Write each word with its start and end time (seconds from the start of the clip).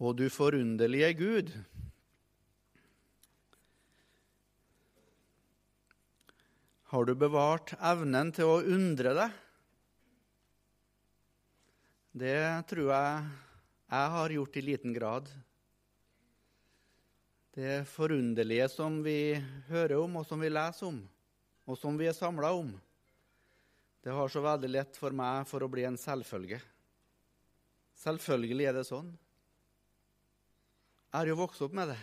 Å, 0.00 0.14
du 0.16 0.30
forunderlige 0.32 1.10
Gud. 1.12 1.50
Har 6.88 7.04
du 7.04 7.12
bevart 7.12 7.74
evnen 7.76 8.32
til 8.32 8.48
å 8.48 8.62
undre 8.64 9.12
deg? 9.18 9.36
Det 12.24 12.40
tror 12.72 12.88
jeg 12.94 13.28
jeg 13.92 14.10
har 14.16 14.36
gjort 14.38 14.56
i 14.56 14.64
liten 14.72 14.96
grad. 14.96 15.30
Det 17.52 17.84
forunderlige 17.92 18.72
som 18.72 19.02
vi 19.04 19.36
hører 19.68 19.98
om, 20.00 20.20
og 20.22 20.26
som 20.26 20.40
vi 20.40 20.48
leser 20.48 20.94
om, 20.94 21.00
og 21.68 21.76
som 21.76 22.00
vi 22.00 22.08
er 22.08 22.16
samla 22.16 22.56
om, 22.56 22.72
det 24.00 24.16
har 24.16 24.32
så 24.32 24.40
veldig 24.40 24.76
lett 24.78 24.96
for 24.96 25.12
meg 25.12 25.44
for 25.50 25.60
å 25.60 25.68
bli 25.68 25.84
en 25.84 26.00
selvfølge. 26.00 26.64
Selvfølgelig 28.00 28.70
er 28.70 28.80
det 28.80 28.88
sånn. 28.88 29.18
Jeg 31.10 31.18
har 31.18 31.26
jo 31.26 31.38
vokst 31.40 31.62
opp 31.66 31.72
med 31.74 31.90
det. 31.90 31.98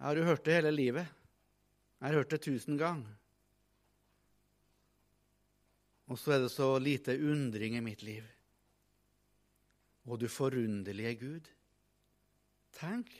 Jeg 0.00 0.06
har 0.06 0.16
jo 0.16 0.28
hørt 0.30 0.46
det 0.46 0.54
hele 0.56 0.70
livet. 0.72 1.10
Jeg 2.00 2.08
har 2.08 2.16
hørt 2.18 2.32
det 2.32 2.40
tusen 2.42 2.78
ganger. 2.80 3.10
Og 6.08 6.18
så 6.18 6.34
er 6.34 6.40
det 6.42 6.52
så 6.52 6.70
lite 6.80 7.18
undring 7.20 7.76
i 7.76 7.84
mitt 7.84 8.02
liv. 8.02 8.24
Og 10.08 10.18
du 10.24 10.26
forunderlige 10.32 11.14
Gud. 11.20 11.52
Tenk 12.80 13.12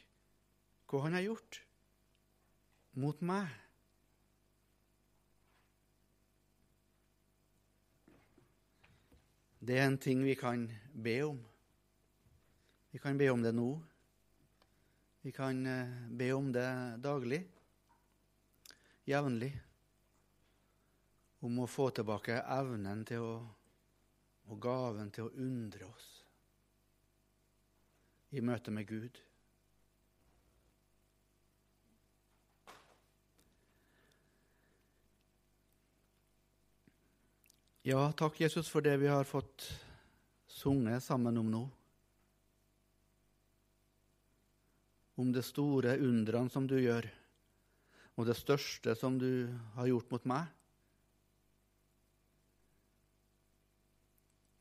hva 0.88 1.04
han 1.04 1.16
har 1.16 1.28
gjort 1.28 1.60
mot 2.96 3.20
meg. 3.24 3.52
Det 9.62 9.78
er 9.78 9.86
en 9.86 10.00
ting 10.00 10.24
vi 10.24 10.34
kan 10.34 10.66
be 10.90 11.20
om. 11.28 11.38
Vi 12.92 12.98
kan 12.98 13.18
be 13.18 13.30
om 13.30 13.42
det 13.42 13.54
nå. 13.56 13.70
Vi 15.22 15.32
kan 15.32 15.66
eh, 15.66 15.88
be 16.10 16.32
om 16.32 16.52
det 16.52 16.96
daglig, 17.00 17.40
jevnlig. 19.08 19.48
Om 21.40 21.62
å 21.64 21.70
få 21.70 21.88
tilbake 21.96 22.36
evnen 22.52 23.00
til 23.08 23.24
å, 23.24 23.32
og 24.52 24.60
gaven 24.60 25.08
til 25.08 25.30
å 25.30 25.32
undre 25.40 25.88
oss 25.88 26.12
i 28.36 28.44
møte 28.44 28.76
med 28.76 28.84
Gud. 28.92 29.24
Ja, 37.88 38.10
takk, 38.12 38.36
Jesus, 38.44 38.68
for 38.68 38.84
det 38.84 39.00
vi 39.00 39.08
har 39.08 39.24
fått 39.24 39.72
sunget 40.46 41.00
sammen 41.02 41.40
om 41.40 41.48
nå. 41.50 41.70
Om 45.20 45.32
det 45.32 45.44
store 45.44 45.98
undrene 46.00 46.50
som 46.50 46.66
du 46.66 46.78
gjør, 46.80 47.06
og 48.16 48.28
det 48.28 48.36
største 48.36 48.94
som 48.96 49.18
du 49.20 49.48
har 49.76 49.88
gjort 49.88 50.10
mot 50.12 50.28
meg. 50.28 50.50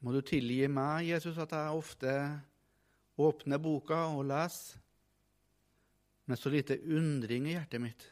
Må 0.01 0.15
du 0.15 0.21
tilgi 0.25 0.65
meg, 0.71 1.11
Jesus, 1.11 1.37
at 1.37 1.51
jeg 1.53 1.77
ofte 1.77 2.13
åpner 3.21 3.61
boka 3.61 4.07
og 4.15 4.25
leser 4.31 4.79
med 6.25 6.39
så 6.39 6.49
lite 6.49 6.79
undring 6.95 7.49
i 7.49 7.53
hjertet 7.57 7.83
mitt. 7.83 8.07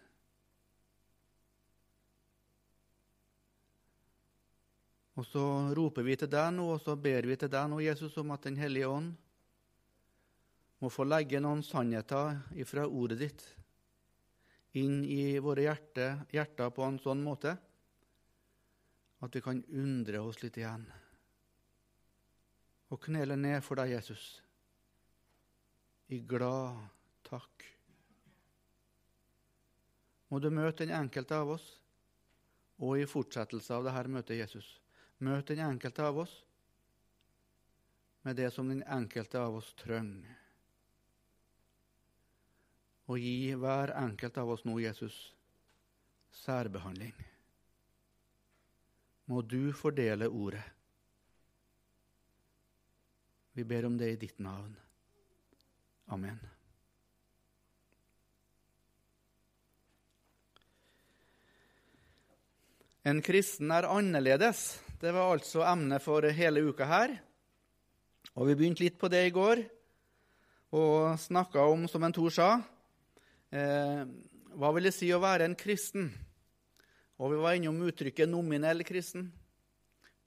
Og 5.19 5.25
så 5.27 5.43
roper 5.75 6.05
vi 6.05 6.15
til 6.19 6.29
deg 6.31 6.53
nå, 6.55 6.67
og 6.75 6.83
så 6.83 6.95
ber 6.95 7.25
vi 7.27 7.35
til 7.39 7.51
deg 7.51 7.71
nå, 7.71 7.81
Jesus, 7.83 8.15
om 8.21 8.31
at 8.35 8.45
Den 8.45 8.59
hellige 8.59 8.87
ånd 8.87 9.11
må 10.79 10.91
få 10.91 11.05
legge 11.07 11.41
noen 11.43 11.63
sannheter 11.65 12.39
ifra 12.59 12.85
ordet 12.87 13.19
ditt 13.19 13.45
inn 14.79 15.01
i 15.03 15.39
våre 15.41 15.65
hjerter, 15.65 16.23
hjerter 16.31 16.71
på 16.71 16.85
en 16.85 16.99
sånn 17.01 17.23
måte 17.25 17.55
at 19.19 19.35
vi 19.35 19.41
kan 19.43 19.63
undre 19.75 20.21
oss 20.23 20.39
litt 20.43 20.59
igjen 20.61 20.85
og 22.89 23.01
knele 23.05 23.35
ned 23.37 23.61
for 23.61 23.77
deg, 23.77 23.91
Jesus, 23.93 24.23
i 26.09 26.17
glad 26.25 26.79
takk. 27.27 27.65
Må 30.29 30.39
du 30.41 30.49
møte 30.49 30.87
den 30.87 30.95
enkelte 30.97 31.37
av 31.37 31.53
oss, 31.53 31.67
og 32.81 32.97
i 32.97 33.05
fortsettelse 33.09 33.75
av 33.75 33.85
dette 33.85 34.09
møtet, 34.09 34.39
Jesus, 34.39 34.77
Møt 35.19 35.49
den 35.51 35.59
enkelte 35.59 36.05
av 36.07 36.21
oss 36.21 36.33
med 38.23 38.37
det 38.39 38.53
som 38.55 38.69
den 38.71 38.85
enkelte 38.87 39.41
av 39.41 39.57
oss 39.59 39.73
trenger. 39.75 40.38
Og 43.09 43.17
gi 43.17 43.55
hver 43.57 43.95
enkelt 43.97 44.37
av 44.37 44.51
oss 44.53 44.65
nå, 44.69 44.75
Jesus, 44.83 45.15
særbehandling. 46.43 47.15
Må 49.29 49.41
du 49.41 49.71
fordele 49.73 50.29
ordet. 50.29 50.61
Vi 53.57 53.65
ber 53.65 53.89
om 53.89 53.97
det 53.97 54.13
i 54.13 54.21
ditt 54.21 54.37
navn. 54.41 54.71
Amen. 56.13 56.37
En 63.09 63.21
kristen 63.25 63.71
er 63.73 63.89
annerledes. 63.89 64.79
Det 65.01 65.13
var 65.15 65.31
altså 65.33 65.63
emnet 65.65 66.03
for 66.03 66.25
hele 66.35 66.61
uka 66.67 66.85
her. 66.85 67.13
Og 68.35 68.49
vi 68.49 68.57
begynte 68.59 68.83
litt 68.83 68.99
på 69.01 69.09
det 69.09 69.25
i 69.27 69.33
går 69.33 69.63
og 70.77 71.15
snakka 71.17 71.63
om, 71.71 71.87
som 71.89 72.03
en 72.05 72.13
Tor 72.13 72.33
sa, 72.33 72.49
eh, 73.51 74.01
hva 74.59 74.71
vil 74.75 74.89
det 74.89 74.93
si 74.95 75.09
å 75.13 75.21
være 75.21 75.47
en 75.49 75.57
kristen? 75.59 76.09
Og 77.19 77.33
vi 77.33 77.41
var 77.41 77.57
innom 77.57 77.81
uttrykket 77.89 78.29
nominell 78.31 78.85
kristen, 78.87 79.27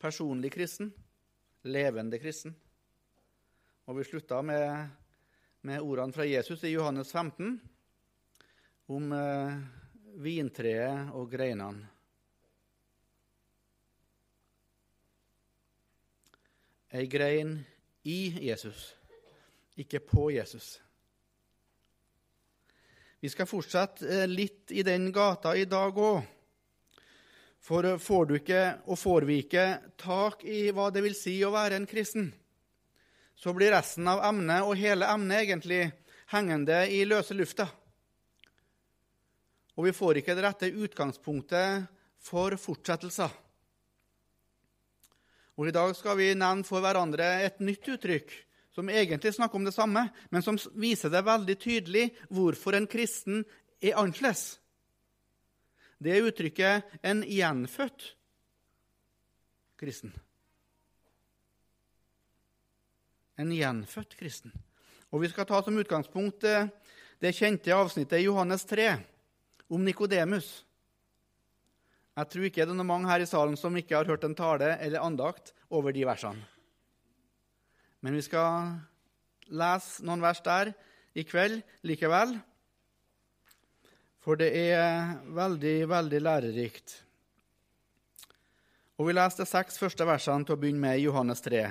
personlig 0.00 0.52
kristen, 0.52 0.90
levende 1.64 2.20
kristen. 2.20 2.54
Og 3.88 3.98
vi 3.98 4.06
slutta 4.06 4.42
med, 4.44 4.90
med 5.66 5.80
ordene 5.80 6.14
fra 6.14 6.28
Jesus 6.28 6.62
i 6.68 6.74
Johannes 6.74 7.14
15 7.14 7.56
om 8.92 9.16
eh, 9.16 9.56
vintreet 10.22 11.14
og 11.16 11.30
greinene. 11.32 11.92
ei 16.92 17.06
grein 17.08 17.56
i 18.04 18.48
Jesus, 18.48 18.92
ikke 19.76 20.00
på 20.04 20.30
Jesus. 20.30 20.76
Vi 23.22 23.30
skal 23.30 23.46
fortsette 23.46 24.02
eh, 24.02 24.26
litt 24.26 24.72
i 24.74 24.82
den 24.82 25.12
gata 25.14 25.52
i 25.54 25.62
dag 25.70 25.94
òg. 25.94 26.24
For 27.62 27.86
får 28.02 28.24
du 28.26 28.32
ikke, 28.40 28.62
og 28.90 28.98
får 28.98 29.26
vi 29.28 29.36
ikke, 29.44 29.66
tak 29.94 30.42
i 30.42 30.72
hva 30.74 30.88
det 30.90 31.04
vil 31.04 31.14
si 31.14 31.36
å 31.46 31.52
være 31.54 31.78
en 31.78 31.86
kristen, 31.86 32.32
så 33.38 33.54
blir 33.54 33.70
resten 33.70 34.10
av 34.10 34.24
emnet, 34.26 34.66
og 34.66 34.74
hele 34.74 35.06
emnet 35.06 35.44
egentlig, 35.44 35.84
hengende 36.34 36.80
i 36.90 37.04
løse 37.06 37.36
lufta. 37.38 37.68
Og 39.78 39.86
vi 39.86 39.94
får 39.94 40.18
ikke 40.18 40.34
det 40.34 40.46
rette 40.48 40.74
utgangspunktet 40.74 41.86
for 42.18 42.58
fortsettelser. 42.58 43.30
Og 45.62 45.70
I 45.70 45.76
dag 45.78 45.94
skal 45.94 46.18
vi 46.18 46.32
nevne 46.34 46.66
for 46.66 46.82
hverandre 46.82 47.36
et 47.46 47.62
nytt 47.62 47.86
uttrykk 47.94 48.34
som 48.74 48.88
egentlig 48.88 49.34
snakker 49.34 49.56
om 49.56 49.64
det 49.64 49.74
samme, 49.74 50.08
men 50.30 50.42
som 50.42 50.58
viser 50.74 51.12
det 51.12 51.24
veldig 51.26 51.56
tydelig 51.60 52.08
hvorfor 52.32 52.76
en 52.76 52.88
kristen 52.90 53.44
er 53.82 53.98
annerledes. 54.00 54.58
Det 56.02 56.16
er 56.16 56.26
uttrykket 56.26 56.82
'en 57.02 57.22
gjenfødt 57.22 58.16
kristen'. 59.78 60.18
En 63.38 63.52
gjenfødt 63.52 64.16
kristen. 64.16 64.52
Og 65.12 65.20
Vi 65.20 65.28
skal 65.28 65.44
ta 65.46 65.62
som 65.62 65.78
utgangspunkt 65.78 66.40
det 67.20 67.34
kjente 67.34 67.74
avsnittet 67.74 68.20
i 68.20 68.24
Johannes 68.24 68.64
3 68.64 68.96
om 69.68 69.84
Nikodemus. 69.84 70.64
Jeg 72.16 72.28
tror 72.28 72.44
ikke 72.44 72.66
det 72.66 72.70
er 72.70 72.74
noen 72.74 72.86
mange 72.86 73.08
her 73.08 73.20
i 73.20 73.26
salen 73.26 73.56
som 73.56 73.76
ikke 73.76 73.96
har 73.96 74.04
hørt 74.04 74.24
en 74.24 74.34
tale 74.34 74.76
eller 74.80 75.00
andakt 75.00 75.54
over 75.70 75.92
de 75.92 76.04
versene. 76.04 76.51
Men 78.02 78.16
vi 78.18 78.22
skal 78.26 78.72
lese 79.52 80.02
noen 80.02 80.22
vers 80.24 80.40
der 80.42 80.72
i 81.14 81.22
kveld 81.26 81.60
likevel, 81.86 82.34
for 84.22 84.38
det 84.38 84.50
er 84.54 85.14
veldig, 85.34 85.76
veldig 85.90 86.20
lærerikt. 86.22 86.94
Og 88.98 89.08
Vi 89.08 89.14
leser 89.16 89.42
de 89.42 89.50
seks 89.50 89.80
første 89.80 90.06
versene 90.06 90.46
til 90.46 90.54
å 90.54 90.60
begynne 90.60 90.82
med 90.82 90.98
i 90.98 91.06
Johannes 91.08 91.42
3, 91.42 91.62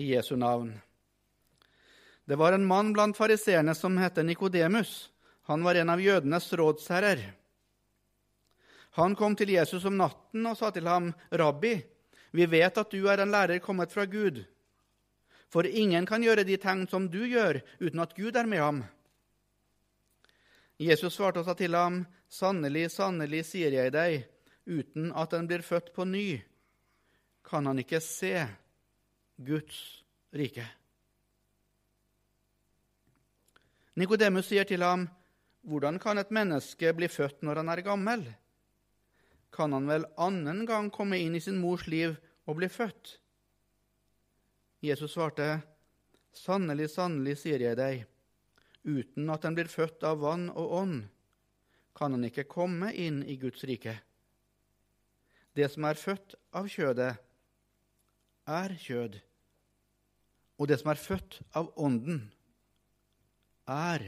i 0.00 0.12
Jesu 0.14 0.32
navn. 0.36 0.70
Det 2.24 2.38
var 2.38 2.54
en 2.54 2.64
mann 2.64 2.92
blant 2.94 3.16
fariseerne 3.16 3.74
som 3.74 3.96
het 4.00 4.20
Nikodemus. 4.24 5.10
Han 5.50 5.64
var 5.64 5.74
en 5.74 5.90
av 5.90 6.00
jødenes 6.00 6.52
rådsherrer. 6.56 7.24
Han 9.00 9.16
kom 9.16 9.36
til 9.36 9.52
Jesus 9.56 9.84
om 9.84 9.96
natten 9.98 10.46
og 10.46 10.56
sa 10.56 10.70
til 10.70 10.86
ham, 10.86 11.12
'Rabbi, 11.30 11.74
vi 12.32 12.46
vet 12.46 12.78
at 12.78 12.90
du 12.90 13.08
er 13.08 13.20
en 13.20 13.30
lærer 13.30 13.58
kommet 13.58 13.92
fra 13.92 14.04
Gud.' 14.04 14.44
For 15.50 15.66
ingen 15.66 16.06
kan 16.06 16.22
gjøre 16.22 16.46
de 16.46 16.56
tegn 16.62 16.86
som 16.90 17.08
du 17.10 17.24
gjør, 17.26 17.58
uten 17.82 18.02
at 18.02 18.14
Gud 18.14 18.36
er 18.38 18.46
med 18.46 18.62
ham. 18.62 18.80
Jesus 20.80 21.16
svarte 21.18 21.42
og 21.42 21.48
sa 21.48 21.56
til 21.58 21.74
ham, 21.76 22.04
Sannelig, 22.30 22.92
sannelig, 22.94 23.42
sier 23.48 23.74
jeg 23.74 23.90
deg, 23.90 24.20
uten 24.70 25.10
at 25.18 25.32
en 25.34 25.48
blir 25.50 25.64
født 25.66 25.90
på 25.96 26.06
ny, 26.06 26.38
kan 27.42 27.66
han 27.66 27.80
ikke 27.82 27.98
se 28.04 28.36
Guds 29.42 29.80
rike. 30.30 30.62
Nikodemus 33.98 34.46
sier 34.46 34.68
til 34.68 34.86
ham, 34.86 35.08
Hvordan 35.66 35.98
kan 36.00 36.16
et 36.22 36.30
menneske 36.32 36.94
bli 36.96 37.08
født 37.10 37.42
når 37.44 37.60
han 37.60 37.68
er 37.68 37.82
gammel? 37.84 38.22
Kan 39.52 39.74
han 39.74 39.90
vel 39.90 40.06
annen 40.16 40.62
gang 40.64 40.88
komme 40.94 41.18
inn 41.20 41.34
i 41.36 41.42
sin 41.42 41.58
mors 41.60 41.84
liv 41.90 42.14
og 42.46 42.56
bli 42.56 42.70
født? 42.70 43.18
Jesus 44.80 45.12
svarte, 45.12 45.60
Sannelig, 46.32 46.92
sannelig, 46.94 47.40
sier 47.42 47.60
jeg 47.60 47.76
deg, 47.78 48.04
uten 48.86 49.32
at 49.34 49.44
en 49.44 49.56
blir 49.56 49.68
født 49.68 50.04
av 50.06 50.20
vann 50.22 50.46
og 50.54 50.74
ånd, 50.78 51.00
kan 51.96 52.14
han 52.14 52.24
ikke 52.28 52.46
komme 52.48 52.92
inn 52.94 53.20
i 53.26 53.34
Guds 53.40 53.64
rike. 53.68 53.96
Det 55.58 55.66
som 55.72 55.84
er 55.88 55.98
født 55.98 56.36
av 56.56 56.70
kjødet, 56.70 57.10
er 58.50 58.76
kjød, 58.86 59.18
og 60.60 60.70
det 60.70 60.78
som 60.80 60.92
er 60.92 61.02
født 61.02 61.40
av 61.58 61.72
ånden, 61.76 62.22
er 63.70 64.06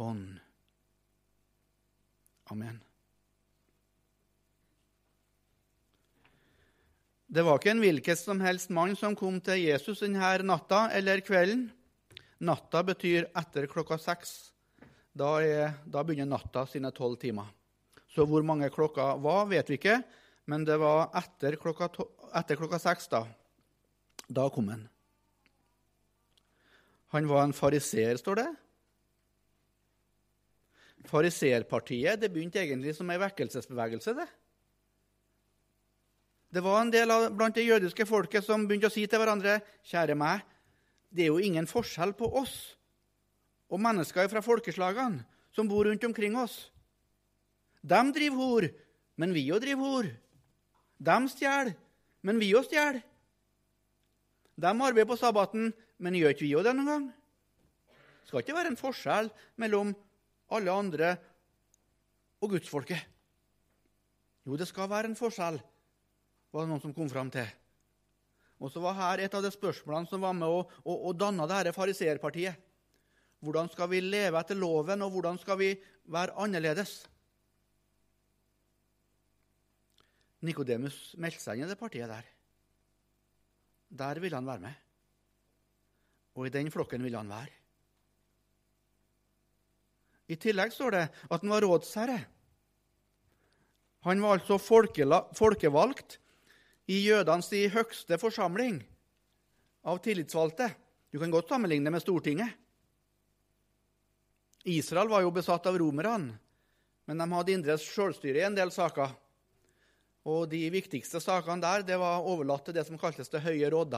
ånd. 0.00 0.38
Amen. 2.50 2.80
Det 7.30 7.44
var 7.46 7.60
ikke 7.60 7.70
en 7.70 7.82
hvilken 7.82 8.16
som 8.18 8.40
helst 8.42 8.72
mann 8.74 8.96
som 8.98 9.14
kom 9.14 9.36
til 9.46 9.60
Jesus 9.62 10.00
denne 10.02 10.32
natta 10.42 10.88
eller 10.98 11.20
kvelden. 11.22 11.68
Natta 12.42 12.80
betyr 12.82 13.28
etter 13.38 13.68
klokka 13.70 14.00
seks. 14.02 14.32
Da, 15.14 15.36
er, 15.38 15.76
da 15.86 16.02
begynner 16.02 16.26
natta 16.26 16.64
sine 16.66 16.90
tolv 16.90 17.20
timer. 17.22 17.46
Så 18.10 18.26
hvor 18.26 18.42
mange 18.42 18.66
klokka 18.74 19.12
var, 19.22 19.44
vet 19.46 19.70
vi 19.70 19.78
ikke, 19.78 20.00
men 20.50 20.64
det 20.66 20.80
var 20.82 21.12
etter 21.20 21.54
klokka, 21.60 21.86
to, 21.94 22.08
etter 22.34 22.58
klokka 22.58 22.82
seks. 22.82 23.06
Da 23.12 23.22
Da 24.26 24.48
kom 24.50 24.68
han. 24.70 24.88
Han 27.14 27.30
var 27.30 27.46
en 27.46 27.54
fariseer, 27.54 28.18
står 28.18 28.42
det. 28.42 28.48
Fariseerpartiet 31.10 32.20
det 32.22 32.30
begynte 32.34 32.58
egentlig 32.62 32.94
som 32.98 33.10
ei 33.10 33.18
vekkelsesbevegelse. 33.22 34.18
det. 34.18 34.28
Det 36.50 36.62
var 36.64 36.80
en 36.80 36.90
del 36.90 37.10
av, 37.14 37.28
blant 37.30 37.54
det 37.54 37.62
jødiske 37.62 38.06
folket 38.08 38.42
som 38.42 38.64
begynte 38.66 38.88
å 38.90 38.92
si 38.92 39.04
til 39.06 39.22
hverandre 39.22 39.60
Kjære 39.86 40.16
meg, 40.18 40.42
det 41.10 41.24
er 41.26 41.30
jo 41.30 41.42
ingen 41.42 41.66
forskjell 41.70 42.12
på 42.18 42.26
oss 42.40 42.56
og 43.70 43.78
mennesker 43.82 44.26
fra 44.30 44.42
folkeslagene 44.42 45.22
som 45.54 45.68
bor 45.70 45.86
rundt 45.86 46.04
omkring 46.06 46.34
oss. 46.38 46.70
De 47.82 48.00
driver 48.14 48.38
hor, 48.38 48.66
men 49.18 49.34
vi 49.34 49.46
òg 49.54 49.62
driver 49.62 49.86
hor. 49.86 50.10
De 50.98 51.16
stjeler, 51.30 51.72
men 52.26 52.42
vi 52.42 52.50
òg 52.58 52.66
stjeler. 52.66 53.00
De 54.60 54.70
arbeider 54.70 55.08
på 55.08 55.18
sabbaten, 55.18 55.70
men 56.02 56.18
gjør 56.18 56.34
ikke 56.34 56.46
vi 56.46 56.54
òg 56.58 56.66
det 56.66 56.74
noen 56.76 56.90
gang? 56.90 57.08
Det 57.10 58.30
skal 58.30 58.44
ikke 58.44 58.58
være 58.58 58.72
en 58.74 58.78
forskjell 58.78 59.30
mellom 59.62 59.94
alle 60.54 60.74
andre 60.74 61.14
og 62.42 62.56
gudsfolket. 62.56 63.00
Jo, 64.46 64.58
det 64.58 64.66
skal 64.66 64.90
være 64.90 65.12
en 65.12 65.18
forskjell 65.18 65.60
var 66.50 66.64
det 66.64 66.72
noen 66.72 66.82
som 66.82 66.94
kom 66.94 67.10
fram 67.10 67.30
til. 67.32 67.46
Og 68.60 68.72
så 68.72 68.82
var 68.84 68.98
her 68.98 69.22
et 69.24 69.34
av 69.36 69.44
de 69.44 69.52
spørsmålene 69.54 70.10
som 70.10 70.20
var 70.20 70.34
med 70.36 70.48
å, 70.50 70.64
å, 70.84 70.96
å 71.08 71.14
danne 71.16 71.46
dette 71.48 71.72
fariseerpartiet. 71.76 72.66
Hvordan 73.40 73.70
skal 73.72 73.88
vi 73.88 74.02
leve 74.04 74.36
etter 74.36 74.58
loven, 74.58 75.00
og 75.00 75.14
hvordan 75.14 75.38
skal 75.40 75.56
vi 75.62 75.70
være 76.12 76.36
annerledes? 76.42 76.98
Nikodemus 80.44 81.14
meldte 81.20 81.40
seg 81.40 81.60
inn 81.60 81.68
i 81.68 81.70
det 81.70 81.78
partiet 81.80 82.10
der. 82.10 82.28
Der 83.90 84.20
ville 84.20 84.36
han 84.36 84.48
være 84.48 84.64
med. 84.66 84.76
Og 86.36 86.46
i 86.46 86.52
den 86.52 86.68
flokken 86.72 87.02
ville 87.04 87.20
han 87.20 87.32
være. 87.32 87.56
I 90.30 90.36
tillegg 90.38 90.70
står 90.72 90.94
det 90.94 91.06
at 91.08 91.40
han 91.40 91.50
var 91.50 91.64
rådsherre. 91.64 92.20
Han 94.06 94.22
var 94.22 94.38
altså 94.38 94.60
folkevalgt 94.60 96.20
i 96.90 96.98
jødenes 97.04 97.50
høgste 97.70 98.18
forsamling 98.18 98.80
av 99.86 100.00
tillitsvalgte. 100.02 100.70
Du 101.10 101.18
kan 101.22 101.30
godt 101.30 101.50
sammenligne 101.52 101.86
det 101.86 101.94
med 101.94 102.02
Stortinget. 102.02 102.56
Israel 104.68 105.08
var 105.08 105.22
jo 105.24 105.32
besatt 105.32 105.66
av 105.70 105.78
romerne, 105.80 106.34
men 107.06 107.20
de 107.22 107.26
hadde 107.32 107.54
indre 107.54 107.76
selvstyre 107.80 108.42
i 108.42 108.46
en 108.46 108.58
del 108.58 108.72
saker. 108.74 109.12
Og 110.28 110.50
De 110.50 110.66
viktigste 110.70 111.20
sakene 111.22 111.62
der 111.62 111.86
det 111.86 111.96
var 111.98 112.26
overlatt 112.28 112.66
til 112.66 112.76
det 112.76 112.84
som 112.86 112.98
kaltes 113.00 113.30
Det 113.32 113.40
høye 113.40 113.70
råd, 113.72 113.96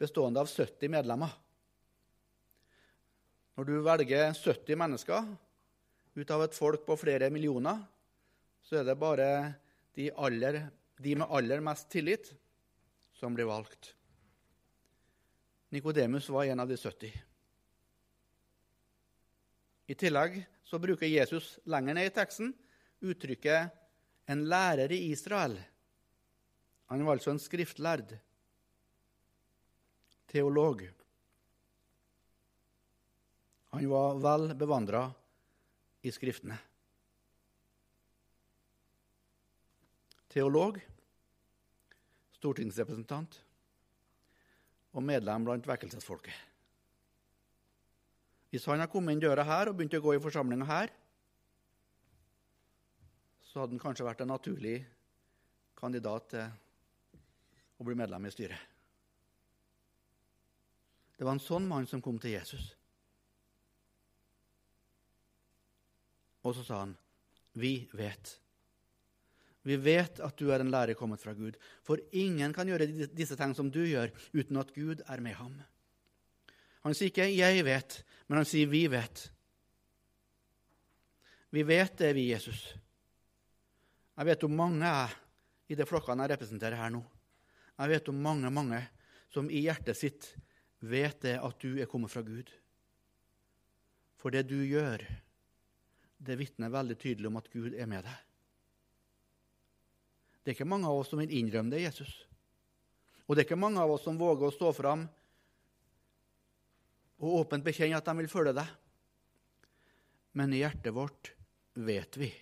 bestående 0.00 0.40
av 0.40 0.48
70 0.48 0.88
medlemmer. 0.88 1.32
Når 3.58 3.68
du 3.68 3.74
velger 3.84 4.32
70 4.32 4.78
mennesker 4.80 5.26
ut 6.14 6.30
av 6.30 6.44
et 6.46 6.54
folk 6.56 6.86
på 6.86 6.96
flere 6.96 7.28
millioner, 7.30 7.82
så 8.64 8.80
er 8.80 8.86
det 8.88 8.96
bare 8.96 9.28
de 9.94 10.08
aller 10.16 10.62
de 11.02 11.16
med 11.18 11.30
aller 11.30 11.60
mest 11.64 11.88
tillit, 11.90 12.30
som 13.18 13.34
blir 13.34 13.48
valgt. 13.48 13.94
Nikodemus 15.72 16.28
var 16.28 16.44
en 16.44 16.60
av 16.60 16.68
de 16.68 16.76
70. 16.76 17.12
I 19.86 19.94
tillegg 19.98 20.42
så 20.64 20.78
bruker 20.78 21.10
Jesus 21.10 21.58
lenger 21.64 21.96
ned 21.96 22.10
i 22.10 22.14
teksten 22.14 22.52
uttrykket 23.02 23.70
'en 24.26 24.44
lærer 24.48 24.92
i 24.92 25.12
Israel'. 25.12 25.58
Han 26.86 27.04
var 27.04 27.16
altså 27.16 27.30
en 27.30 27.38
skriftlærd. 27.38 28.18
Teolog. 30.26 30.88
Han 33.72 33.88
var 33.88 34.18
vel 34.20 34.54
bevandra 34.54 35.14
i 36.02 36.10
Skriftene. 36.10 36.58
Teolog 40.32 40.78
stortingsrepresentant 42.38 43.36
og 44.92 45.04
medlem 45.04 45.44
blant 45.46 45.68
vekkelsesfolket. 45.68 46.34
Hvis 48.52 48.66
han 48.68 48.82
hadde 48.82 48.92
kommet 48.92 49.14
inn 49.14 49.22
døra 49.22 49.44
her 49.48 49.70
og 49.70 49.78
begynt 49.78 49.94
å 49.96 50.02
gå 50.04 50.16
i 50.16 50.20
forsamlinga 50.20 50.66
her, 50.68 50.90
så 53.48 53.62
hadde 53.62 53.76
han 53.76 53.84
kanskje 53.84 54.04
vært 54.08 54.24
en 54.24 54.32
naturlig 54.32 54.74
kandidat 55.76 56.28
til 56.32 57.22
å 57.80 57.86
bli 57.86 57.96
medlem 57.98 58.28
i 58.28 58.32
styret. 58.32 58.68
Det 61.16 61.26
var 61.28 61.36
en 61.36 61.44
sånn 61.44 61.68
mann 61.68 61.86
som 61.86 62.02
kom 62.02 62.18
til 62.20 62.34
Jesus. 62.34 62.72
Og 66.42 66.56
så 66.56 66.64
sa 66.66 66.78
han, 66.80 66.96
'Vi 67.54 67.88
vet 67.92 68.41
vi 69.62 69.76
vet 69.78 70.18
at 70.24 70.38
du 70.38 70.50
er 70.50 70.62
en 70.62 70.72
lærer 70.72 70.98
kommet 70.98 71.22
fra 71.22 71.34
Gud, 71.38 71.54
for 71.86 72.00
ingen 72.10 72.54
kan 72.54 72.66
gjøre 72.66 72.88
disse 73.14 73.36
ting 73.38 73.54
som 73.54 73.70
du 73.70 73.82
gjør, 73.84 74.10
uten 74.34 74.58
at 74.58 74.72
Gud 74.74 75.04
er 75.06 75.22
med 75.22 75.38
ham. 75.38 75.54
Han 76.82 76.94
sier 76.94 77.12
ikke 77.12 77.30
'jeg 77.30 77.64
vet', 77.64 78.02
men 78.28 78.36
han 78.36 78.44
sier 78.44 78.66
'vi 78.66 78.88
vet'. 78.88 79.30
Vi 81.50 81.62
vet 81.62 81.96
det, 81.98 82.14
vi, 82.14 82.32
Jesus. 82.32 82.74
Jeg 84.16 84.26
vet 84.26 84.44
om 84.44 84.50
mange 84.50 84.88
i 85.68 85.74
de 85.74 85.86
flokkene 85.86 86.22
jeg 86.22 86.30
representerer 86.30 86.76
her 86.76 86.90
nå. 86.90 87.02
Jeg 87.78 87.88
vet 87.88 88.08
om 88.08 88.14
mange, 88.14 88.50
mange 88.50 88.88
som 89.32 89.50
i 89.50 89.62
hjertet 89.64 89.96
sitt 89.96 90.36
vet 90.80 91.20
det 91.20 91.38
at 91.40 91.60
du 91.60 91.78
er 91.78 91.86
kommet 91.86 92.10
fra 92.10 92.22
Gud. 92.22 92.50
For 94.16 94.30
det 94.30 94.48
du 94.48 94.58
gjør, 94.64 95.04
det 96.18 96.38
vitner 96.38 96.72
veldig 96.72 96.98
tydelig 96.98 97.26
om 97.26 97.36
at 97.36 97.50
Gud 97.50 97.74
er 97.74 97.86
med 97.86 98.04
deg. 98.04 98.31
Det 100.42 100.50
er 100.50 100.56
ikke 100.56 100.68
mange 100.68 100.90
av 100.90 100.98
oss 100.98 101.12
som 101.12 101.20
vil 101.22 101.32
innrømme 101.38 101.70
det, 101.70 101.84
Jesus. 101.84 102.12
Og 103.26 103.34
det 103.34 103.44
er 103.44 103.46
ikke 103.46 103.60
mange 103.62 103.80
av 103.82 103.92
oss 103.94 104.02
som 104.06 104.18
våger 104.18 104.48
å 104.48 104.54
stå 104.54 104.72
fram 104.74 105.06
og 107.22 107.36
åpent 107.38 107.62
bekjenne 107.62 107.98
at 107.98 108.08
de 108.08 108.16
vil 108.18 108.30
følge 108.30 108.56
deg. 108.58 108.70
Men 110.34 110.52
i 110.52 110.62
hjertet 110.64 110.94
vårt 110.96 111.30
vet 111.78 112.18
vi, 112.18 112.32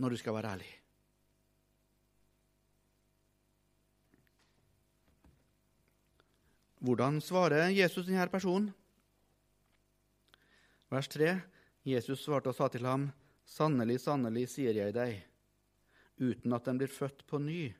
når 0.00 0.14
du 0.14 0.20
skal 0.20 0.38
være 0.38 0.54
ærlig. 0.56 0.70
Hvordan 6.80 7.20
svarer 7.20 7.68
Jesus 7.76 8.06
denne 8.08 8.24
personen? 8.32 8.70
Vers 10.90 11.10
3. 11.12 11.34
Jesus 11.84 12.24
svarte 12.24 12.50
og 12.50 12.56
sa 12.56 12.70
til 12.72 12.88
ham, 12.88 13.10
Sannelig, 13.44 13.98
sannelig, 14.00 14.46
sier 14.52 14.76
jeg 14.78 14.94
deg, 14.94 15.18
uten 16.20 16.52
at 16.52 16.68
den 16.68 16.78
blir 16.80 16.92
født 16.92 17.24
på 17.26 17.40
ny, 17.42 17.70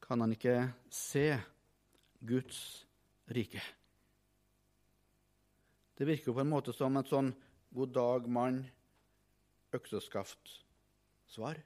kan 0.00 0.22
han 0.22 0.32
ikke 0.32 0.70
se 0.94 1.26
Guds 2.24 2.60
rike. 3.34 3.62
Det 5.98 6.06
virker 6.06 6.32
på 6.32 6.40
en 6.44 6.52
måte 6.52 6.72
som 6.72 6.96
et 6.96 7.10
sånn 7.10 7.32
god 7.74 7.90
dag, 7.92 8.28
mann, 8.30 8.62
økseskaft-svar. 9.74 11.58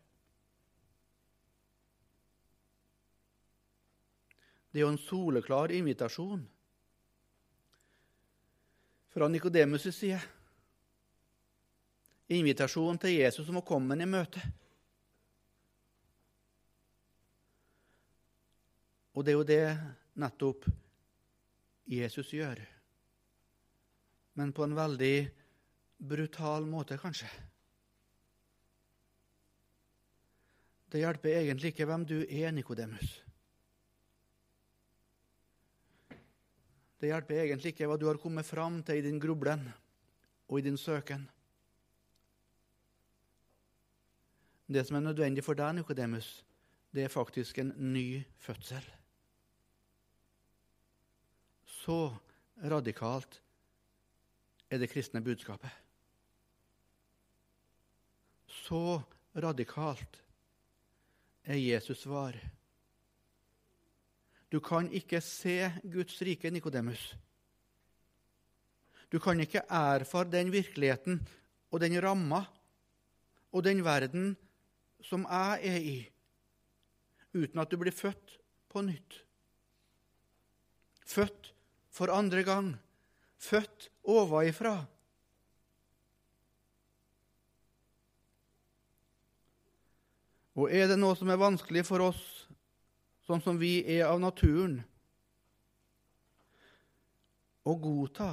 Det 4.73 4.81
er 4.81 4.87
jo 4.87 4.95
en 4.95 4.99
soleklar 4.99 5.75
invitasjon 5.77 6.47
fra 9.13 9.29
Nikodemus' 9.29 9.93
side. 9.93 10.21
Invitasjon 12.33 12.97
til 12.99 13.19
Jesus 13.19 13.53
om 13.53 13.61
å 13.61 13.67
komme 13.69 13.93
ham 13.93 14.01
i 14.01 14.09
møte. 14.09 14.41
Og 19.13 19.25
det 19.25 19.33
er 19.33 19.39
jo 19.39 19.49
det 19.49 19.65
nettopp 20.21 20.67
Jesus 21.89 22.33
gjør. 22.33 22.61
Men 24.39 24.53
på 24.57 24.65
en 24.65 24.77
veldig 24.77 25.17
brutal 26.03 26.67
måte, 26.67 26.97
kanskje. 26.99 27.29
Det 30.93 31.01
hjelper 31.01 31.39
egentlig 31.39 31.73
ikke 31.73 31.87
hvem 31.89 32.07
du 32.09 32.19
er, 32.23 32.51
Nikodemus. 32.53 33.21
Det 37.01 37.11
hjelper 37.11 37.43
egentlig 37.43 37.73
ikke 37.73 37.89
hva 37.91 37.97
du 37.99 38.07
har 38.07 38.21
kommet 38.23 38.47
fram 38.47 38.81
til 38.87 39.01
i 39.01 39.05
din 39.05 39.21
grublen 39.21 39.65
og 40.49 40.59
i 40.61 40.65
din 40.65 40.77
søken. 40.79 41.25
Det 44.73 44.85
som 44.87 44.97
er 44.97 45.09
nødvendig 45.09 45.45
for 45.45 45.59
deg, 45.59 45.75
Nikodemus, 45.81 46.45
det 46.95 47.05
er 47.05 47.13
faktisk 47.13 47.59
en 47.59 47.73
ny 47.93 48.23
fødsel. 48.39 48.85
Så 51.83 52.15
radikalt 52.63 53.41
er 54.71 54.79
det 54.79 54.91
kristne 54.93 55.23
budskapet. 55.25 55.71
Så 58.47 59.01
radikalt 59.35 60.21
er 61.43 61.59
Jesus 61.59 62.05
svar. 62.05 62.37
Du 64.53 64.61
kan 64.61 64.91
ikke 64.93 65.21
se 65.25 65.73
Guds 65.83 66.21
rike, 66.23 66.51
Nikodemus. 66.51 67.17
Du 69.13 69.19
kan 69.19 69.41
ikke 69.41 69.65
erfare 69.69 70.31
den 70.31 70.53
virkeligheten 70.53 71.19
og 71.73 71.81
den 71.81 71.99
ramma 72.05 72.45
og 73.53 73.65
den 73.65 73.83
verden 73.85 74.37
som 75.03 75.27
jeg 75.27 75.67
er 75.67 75.81
i, 75.83 75.97
uten 77.35 77.59
at 77.59 77.71
du 77.73 77.77
blir 77.81 77.93
født 77.97 78.39
på 78.71 78.85
nytt. 78.87 79.19
Født 81.07 81.53
for 81.93 82.13
andre 82.13 82.43
gang. 82.47 82.73
Født 83.43 83.91
ovenfra. 84.09 84.77
Og 90.53 90.69
er 90.69 90.91
det 90.91 90.99
noe 91.01 91.17
som 91.17 91.31
er 91.33 91.41
vanskelig 91.41 91.85
for 91.89 92.05
oss 92.11 92.23
sånn 93.27 93.41
som 93.41 93.59
vi 93.61 93.81
er 93.89 94.05
av 94.11 94.21
naturen, 94.21 94.81
å 97.63 97.75
godta, 97.79 98.33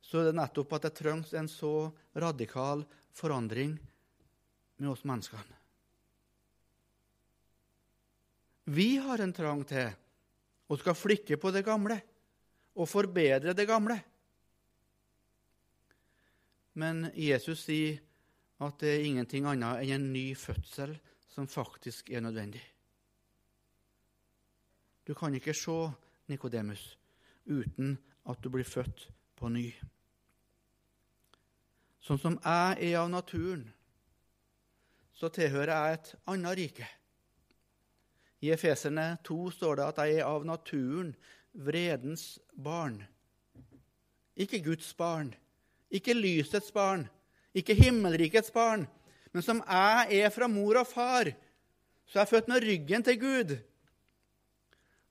så 0.00 0.22
er 0.22 0.30
det 0.30 0.38
nettopp 0.40 0.72
at 0.74 0.86
det 0.88 0.94
trengs 0.96 1.34
en 1.36 1.48
så 1.52 1.90
radikal 2.16 2.82
forandring 3.14 3.76
med 4.80 4.88
oss 4.90 5.04
menneskene. 5.04 5.58
Vi 8.70 8.94
har 9.02 9.20
en 9.20 9.34
trang 9.36 9.62
til 9.68 9.92
å 10.70 10.78
skal 10.78 10.94
flikke 10.94 11.38
på 11.40 11.50
det 11.54 11.64
gamle 11.66 11.98
og 12.78 12.88
forbedre 12.88 13.54
det 13.56 13.66
gamle. 13.68 13.98
Men 16.78 17.08
Jesus 17.18 17.64
sier 17.66 17.98
at 18.62 18.78
det 18.82 18.92
er 18.94 19.06
ingenting 19.08 19.48
annet 19.50 19.82
enn 19.82 19.96
en 19.96 20.12
ny 20.14 20.28
fødsel 20.38 20.94
som 21.32 21.48
faktisk 21.50 22.12
er 22.14 22.22
nødvendig. 22.22 22.62
Du 25.06 25.14
kan 25.18 25.34
ikke 25.34 25.56
se 25.56 25.90
Nikodemus 26.30 26.82
uten 27.50 27.96
at 28.30 28.38
du 28.44 28.50
blir 28.52 28.68
født 28.68 29.08
på 29.34 29.50
ny. 29.50 29.72
Sånn 32.04 32.20
som 32.20 32.38
jeg 32.38 32.92
er 32.92 33.00
av 33.00 33.10
naturen, 33.12 33.64
så 35.16 35.28
tilhører 35.34 35.72
jeg 35.74 35.98
et 35.98 36.12
annet 36.32 36.58
rike. 36.60 36.86
I 38.40 38.52
Efeserne 38.54 39.18
2 39.26 39.50
står 39.52 39.76
det 39.76 39.86
at 39.90 40.00
jeg 40.04 40.20
er 40.20 40.28
av 40.28 40.46
naturen 40.48 41.12
vredens 41.52 42.38
barn. 42.56 43.02
Ikke 44.40 44.62
Guds 44.64 44.94
barn, 44.96 45.34
ikke 45.92 46.16
lysets 46.16 46.70
barn, 46.72 47.04
ikke 47.52 47.76
himmelrikets 47.76 48.52
barn, 48.54 48.86
men 49.34 49.44
som 49.44 49.60
jeg 49.66 50.22
er 50.22 50.32
fra 50.32 50.48
mor 50.48 50.80
og 50.80 50.88
far, 50.88 51.32
så 52.06 52.18
jeg 52.18 52.22
er 52.24 52.30
født 52.30 52.48
med 52.48 52.64
ryggen 52.64 53.04
til 53.06 53.20
Gud 53.20 53.52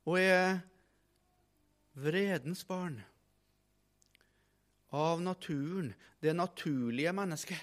og 0.09 0.17
er 0.19 0.59
vredens 1.93 2.63
barn. 2.65 2.98
Av 4.89 5.21
naturen, 5.21 5.93
det 6.17 6.33
naturlige 6.33 7.13
mennesket. 7.13 7.62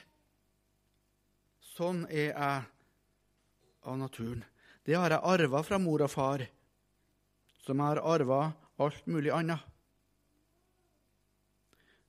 Sånn 1.75 2.05
er 2.07 2.29
jeg 2.31 2.61
av 3.83 3.99
naturen. 3.99 4.45
Det 4.87 4.95
har 4.95 5.11
jeg 5.11 5.27
arva 5.27 5.63
fra 5.67 5.79
mor 5.83 6.05
og 6.05 6.11
far, 6.13 6.45
som 7.67 7.81
har 7.83 7.99
arva 7.99 8.53
alt 8.79 9.07
mulig 9.11 9.33
annet. 9.35 9.59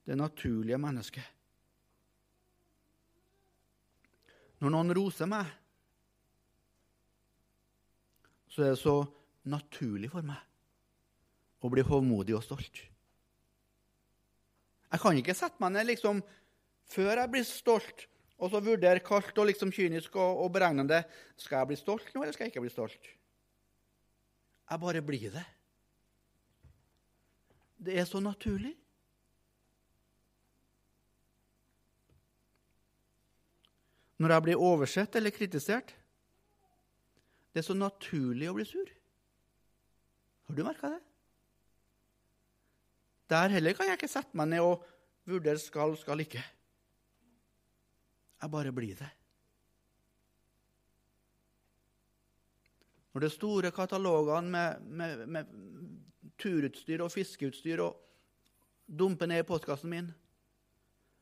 Det 0.05 0.15
naturlige 0.15 0.77
mennesket. 0.77 1.25
Når 4.61 4.73
noen 4.73 4.93
roser 4.97 5.29
meg, 5.29 5.49
så 8.53 8.63
er 8.65 8.75
det 8.75 8.81
så 8.81 8.95
naturlig 9.49 10.11
for 10.13 10.25
meg 10.25 11.65
å 11.65 11.71
bli 11.73 11.83
hovmodig 11.85 12.37
og 12.37 12.45
stolt. 12.45 12.83
Jeg 14.87 15.01
kan 15.03 15.17
ikke 15.19 15.35
sette 15.37 15.61
meg 15.61 15.73
ned 15.75 15.89
liksom, 15.89 16.21
før 16.87 17.23
jeg 17.23 17.33
blir 17.33 17.45
stolt, 17.45 18.05
og 18.37 18.51
så 18.53 18.61
vurdere 18.61 19.01
kaldt 19.05 19.37
og 19.41 19.49
liksom 19.49 19.71
kynisk 19.73 20.15
og, 20.15 20.43
og 20.43 20.51
beregnende 20.53 21.01
skal 21.39 21.61
jeg 21.61 21.71
bli 21.71 21.77
stolt 21.79 22.09
nå, 22.13 22.21
eller 22.21 22.35
skal 22.35 22.45
jeg 22.45 22.53
ikke 22.53 22.65
bli 22.67 22.73
stolt. 22.73 23.13
Jeg 24.67 24.83
bare 24.83 25.01
blir 25.01 25.31
det. 25.33 25.45
Det 27.77 27.97
er 27.97 28.05
så 28.09 28.19
naturlig. 28.21 28.75
når 34.17 34.33
jeg 34.33 34.45
blir 34.47 34.61
oversett 34.61 35.15
eller 35.15 35.33
kritisert. 35.33 35.93
Det 37.53 37.61
er 37.61 37.67
så 37.67 37.77
naturlig 37.77 38.49
å 38.49 38.55
bli 38.57 38.65
sur. 38.65 38.89
Har 40.47 40.57
du 40.57 40.63
merka 40.65 40.91
det? 40.93 41.01
Der 43.27 43.51
heller 43.51 43.75
kan 43.75 43.89
jeg 43.89 43.99
ikke 43.99 44.09
sette 44.09 44.37
meg 44.39 44.49
ned 44.53 44.63
og 44.63 44.85
vurdere 45.27 45.59
skal, 45.61 45.97
skal 45.99 46.23
ikke. 46.23 46.41
Jeg 48.41 48.53
bare 48.53 48.71
blir 48.71 48.97
det. 48.97 49.09
Når 53.13 53.23
det 53.25 53.31
store 53.33 53.71
katalogene 53.73 54.49
med, 54.53 54.81
med, 54.81 55.25
med 55.25 55.47
turutstyr 56.37 57.01
og 57.01 57.09
fiskeutstyr 57.09 57.81
og 57.81 57.95
dumper 58.87 59.25
ned 59.25 59.41
i 59.41 59.47
postkassen 59.47 59.89
min 59.89 60.11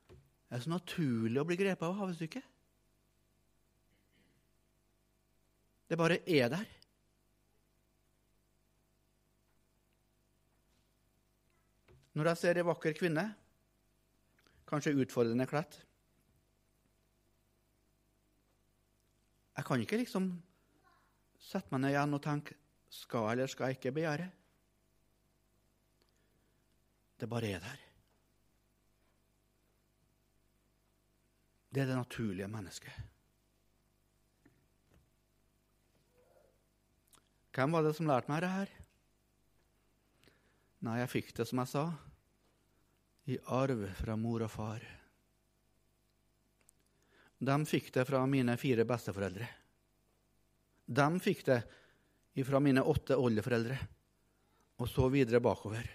Det 0.10 0.58
er 0.58 0.66
så 0.66 0.74
naturlig 0.74 1.40
å 1.40 1.48
bli 1.48 1.58
grepet 1.60 1.88
av 1.88 1.96
havestykket. 2.02 2.44
Det 5.88 5.98
bare 5.98 6.20
er 6.28 6.52
der. 6.52 6.68
Når 12.16 12.32
jeg 12.34 12.42
ser 12.44 12.60
ei 12.60 12.68
vakker 12.68 13.00
kvinne, 13.00 13.26
kanskje 14.68 14.98
utfordrende 15.00 15.48
kledt 15.48 15.85
Jeg 19.56 19.68
kan 19.68 19.82
ikke 19.82 20.00
liksom 20.02 20.30
sette 21.40 21.72
meg 21.72 21.84
ned 21.84 21.94
igjen 21.96 22.18
og 22.18 22.24
tenke 22.24 22.58
skal 22.92 23.32
eller 23.32 23.52
skal 23.52 23.72
jeg 23.72 23.80
ikke 23.80 23.94
begjære. 23.96 24.30
Det 27.16 27.30
bare 27.32 27.52
er 27.56 27.64
der. 27.64 27.84
Det 31.72 31.84
er 31.84 31.92
det 31.92 32.00
naturlige 32.00 32.48
mennesket. 32.48 33.04
Hvem 37.56 37.72
var 37.72 37.84
det 37.84 37.94
som 37.96 38.08
lærte 38.08 38.32
meg 38.32 38.44
det 38.44 38.52
her? 38.52 38.72
Nei, 40.84 41.00
jeg 41.00 41.12
fikk 41.12 41.32
det, 41.38 41.48
som 41.48 41.62
jeg 41.64 41.72
sa, 41.72 41.86
i 43.32 43.38
arv 43.48 43.88
fra 43.96 44.18
mor 44.20 44.44
og 44.44 44.52
far. 44.52 44.84
De 47.38 47.58
fikk 47.68 47.92
det 47.94 48.06
fra 48.08 48.22
mine 48.30 48.56
fire 48.58 48.86
besteforeldre. 48.88 49.48
De 50.86 51.08
fikk 51.20 51.44
det 51.50 51.60
fra 52.46 52.60
mine 52.60 52.84
åtte 52.84 53.18
oldeforeldre, 53.18 53.78
og 54.80 54.90
så 54.92 55.08
videre 55.12 55.42
bakover. 55.44 55.88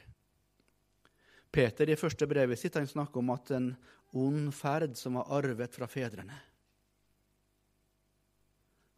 Peter 1.50 1.90
i 1.90 1.98
første 1.98 2.28
brevet 2.30 2.58
sitt 2.58 2.76
han 2.78 2.88
snakker 2.88 3.20
om 3.20 3.32
at 3.34 3.50
en 3.56 3.72
ond 4.20 4.50
ferd 4.54 4.96
som 4.98 5.18
var 5.18 5.30
arvet 5.40 5.74
fra 5.74 5.88
fedrene. 5.90 6.38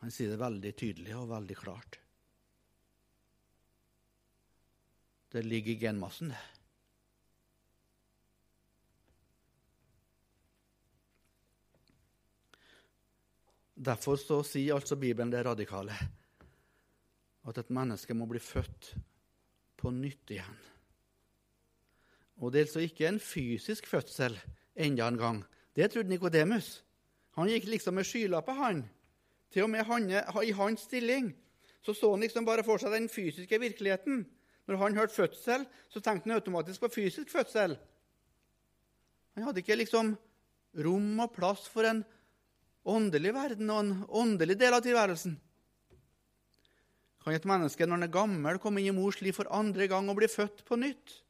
Han 0.03 0.11
sier 0.11 0.33
det 0.33 0.41
veldig 0.41 0.73
tydelig 0.77 1.15
og 1.17 1.31
veldig 1.31 1.57
klart. 1.57 1.99
Det 5.33 5.45
ligger 5.47 5.73
i 5.73 5.81
genmassen, 5.87 6.33
det. 6.35 6.62
Derfor 13.83 14.19
så 14.21 14.43
sier 14.47 14.77
altså 14.77 14.97
Bibelen 14.97 15.33
det 15.33 15.43
radikale 15.47 15.95
at 17.43 17.59
et 17.59 17.73
menneske 17.75 18.15
må 18.15 18.29
bli 18.31 18.39
født 18.39 18.93
på 19.81 19.91
nytt 19.91 20.31
igjen. 20.31 20.59
Og 22.39 22.53
det 22.53 22.61
er 22.61 22.69
altså 22.69 22.85
ikke 22.85 23.09
en 23.09 23.19
fysisk 23.19 23.89
fødsel 23.91 24.37
enda 24.79 25.09
en 25.09 25.19
gang. 25.19 25.41
Det 25.75 25.91
trodde 25.91 26.13
Nikodemus. 26.13 26.85
Han 27.35 27.51
gikk 27.51 27.67
liksom 27.73 27.97
med 27.99 28.07
skylapper, 28.07 28.55
han. 28.55 28.85
Til 29.51 29.67
og 29.67 29.73
med 29.73 29.85
han, 29.89 30.07
i 30.45 30.55
hans 30.55 30.87
stilling 30.87 31.33
så 31.83 31.95
så 31.95 32.13
han 32.13 32.23
liksom 32.23 32.47
bare 32.47 32.63
for 32.63 32.79
seg 32.79 32.95
den 32.95 33.09
fysiske 33.11 33.59
virkeligheten. 33.59 34.23
Når 34.71 34.79
han 34.79 34.97
hørte 34.97 35.15
fødsel, 35.17 35.65
så 35.91 36.01
tenkte 36.01 36.31
han 36.31 36.39
automatisk 36.39 36.85
på 36.85 36.93
fysisk 36.95 37.31
fødsel. 37.31 37.75
Han 39.35 39.49
hadde 39.49 39.65
ikke 39.65 39.81
liksom 39.81 40.15
rom 40.85 41.25
og 41.25 41.33
plass 41.35 41.67
for 41.69 41.89
en 41.89 42.05
åndelig 42.85 43.33
verden 43.35 43.71
og 43.71 43.81
en 43.83 43.93
åndelig 44.09 44.59
del 44.61 44.77
av 44.77 44.85
tilværelsen. 44.85 45.37
Kan 47.23 47.37
et 47.37 47.47
menneske 47.47 47.87
når 47.87 48.01
han 48.01 48.09
er 48.09 48.15
gammel, 48.15 48.59
komme 48.59 48.83
inn 48.83 48.91
i 48.91 48.97
mors 48.97 49.21
liv 49.23 49.37
for 49.37 49.51
andre 49.55 49.87
gang 49.91 50.09
og 50.11 50.19
bli 50.19 50.31
født 50.31 50.65
på 50.67 50.79
nytt? 50.81 51.21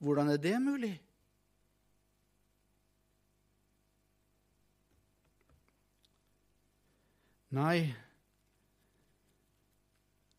Hvordan 0.00 0.32
er 0.32 0.40
det 0.40 0.56
mulig? 0.64 0.94
Nei, 7.50 7.90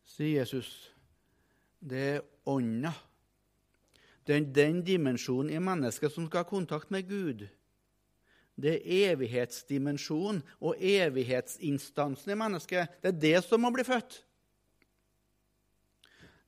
sier 0.08 0.38
Jesus, 0.40 0.70
det 1.78 2.04
er 2.14 2.22
ånda. 2.48 2.94
Det 4.24 4.38
er 4.38 4.46
den 4.54 4.80
dimensjonen 4.86 5.50
i 5.52 5.60
mennesket 5.60 6.14
som 6.14 6.28
skal 6.28 6.46
ha 6.46 6.48
kontakt 6.48 6.94
med 6.94 7.10
Gud. 7.10 7.44
Det 8.60 8.74
er 8.84 9.14
evighetsdimensjonen 9.14 10.42
og 10.60 10.76
evighetsinstansen 10.76 12.34
i 12.34 12.38
mennesket. 12.38 12.98
Det 13.00 13.12
er 13.12 13.22
det 13.24 13.38
som 13.46 13.62
må 13.64 13.72
bli 13.74 13.84
født. 13.86 14.20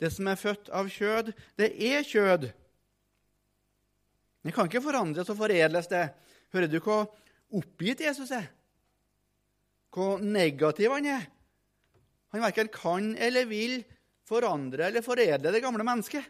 Det 0.00 0.10
som 0.12 0.28
er 0.28 0.40
født 0.40 0.68
av 0.74 0.90
kjød, 0.90 1.32
det 1.56 1.70
er 1.72 2.04
kjød. 2.04 2.50
Det 4.44 4.52
kan 4.52 4.68
ikke 4.68 4.84
forandres 4.84 5.30
og 5.32 5.38
foredles, 5.38 5.88
det. 5.88 6.08
Hører 6.52 6.68
du 6.68 6.78
hvor 6.84 7.06
oppgitt 7.54 8.02
Jesus 8.04 8.32
er? 8.34 8.50
Hvor 9.94 10.20
negativ 10.20 10.92
han 10.92 11.06
er? 11.08 11.24
Han 12.34 12.42
verken 12.42 12.68
kan 12.74 13.12
eller 13.16 13.46
vil 13.46 13.78
forandre 14.26 14.88
eller 14.88 15.04
foredle 15.06 15.52
det 15.54 15.62
gamle 15.62 15.86
mennesket. 15.86 16.26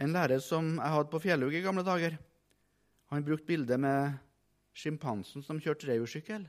En 0.00 0.14
lærer 0.16 0.40
som 0.40 0.78
jeg 0.78 0.94
hadde 0.94 1.12
på 1.12 1.20
Fjellhaug 1.20 1.54
i 1.54 1.62
gamle 1.64 1.84
dager, 1.84 2.16
han 3.10 3.24
brukte 3.26 3.48
bildet 3.50 3.80
med 3.82 4.16
sjimpansen 4.76 5.44
som 5.44 5.60
kjørte 5.60 5.84
trehjulssykkel. 5.84 6.46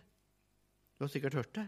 Du 0.96 1.04
har 1.04 1.12
sikkert 1.12 1.36
hørt 1.36 1.54
det? 1.58 1.68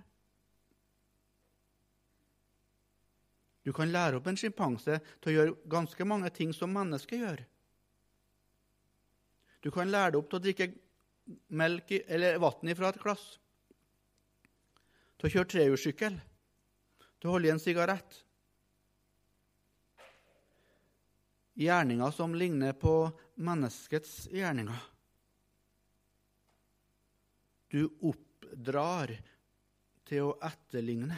Du 3.63 3.71
kan 3.75 3.91
lære 3.91 4.19
opp 4.19 4.27
en 4.27 4.39
sjimpanse 4.39 4.99
til 5.23 5.31
å 5.31 5.35
gjøre 5.35 5.55
ganske 5.71 6.07
mange 6.07 6.31
ting 6.35 6.51
som 6.55 6.71
mennesker 6.75 7.21
gjør. 7.23 7.43
Du 9.63 9.71
kan 9.71 9.91
lære 9.91 10.13
det 10.13 10.19
opp 10.19 10.31
til 10.31 10.39
å 10.39 10.43
drikke 10.43 10.69
melk 11.55 11.93
eller 12.03 12.41
vann 12.43 12.75
fra 12.75 12.91
et 12.91 12.99
glass. 12.99 13.23
Til 15.17 15.29
å 15.29 15.33
kjøre 15.37 15.51
trehjulssykkel. 15.53 16.19
Til 17.19 17.29
å 17.31 17.35
holde 17.37 17.47
i 17.47 17.53
en 17.53 17.63
sigarett. 17.63 18.19
Gjerninger 21.53 22.11
som 22.11 22.35
ligner 22.35 22.73
på 22.73 23.11
menneskets 23.35 24.27
gjerninger. 24.31 24.81
Du 27.73 27.87
oppdrar 28.05 29.13
til 30.05 30.29
å 30.29 30.37
etterligne. 30.45 31.17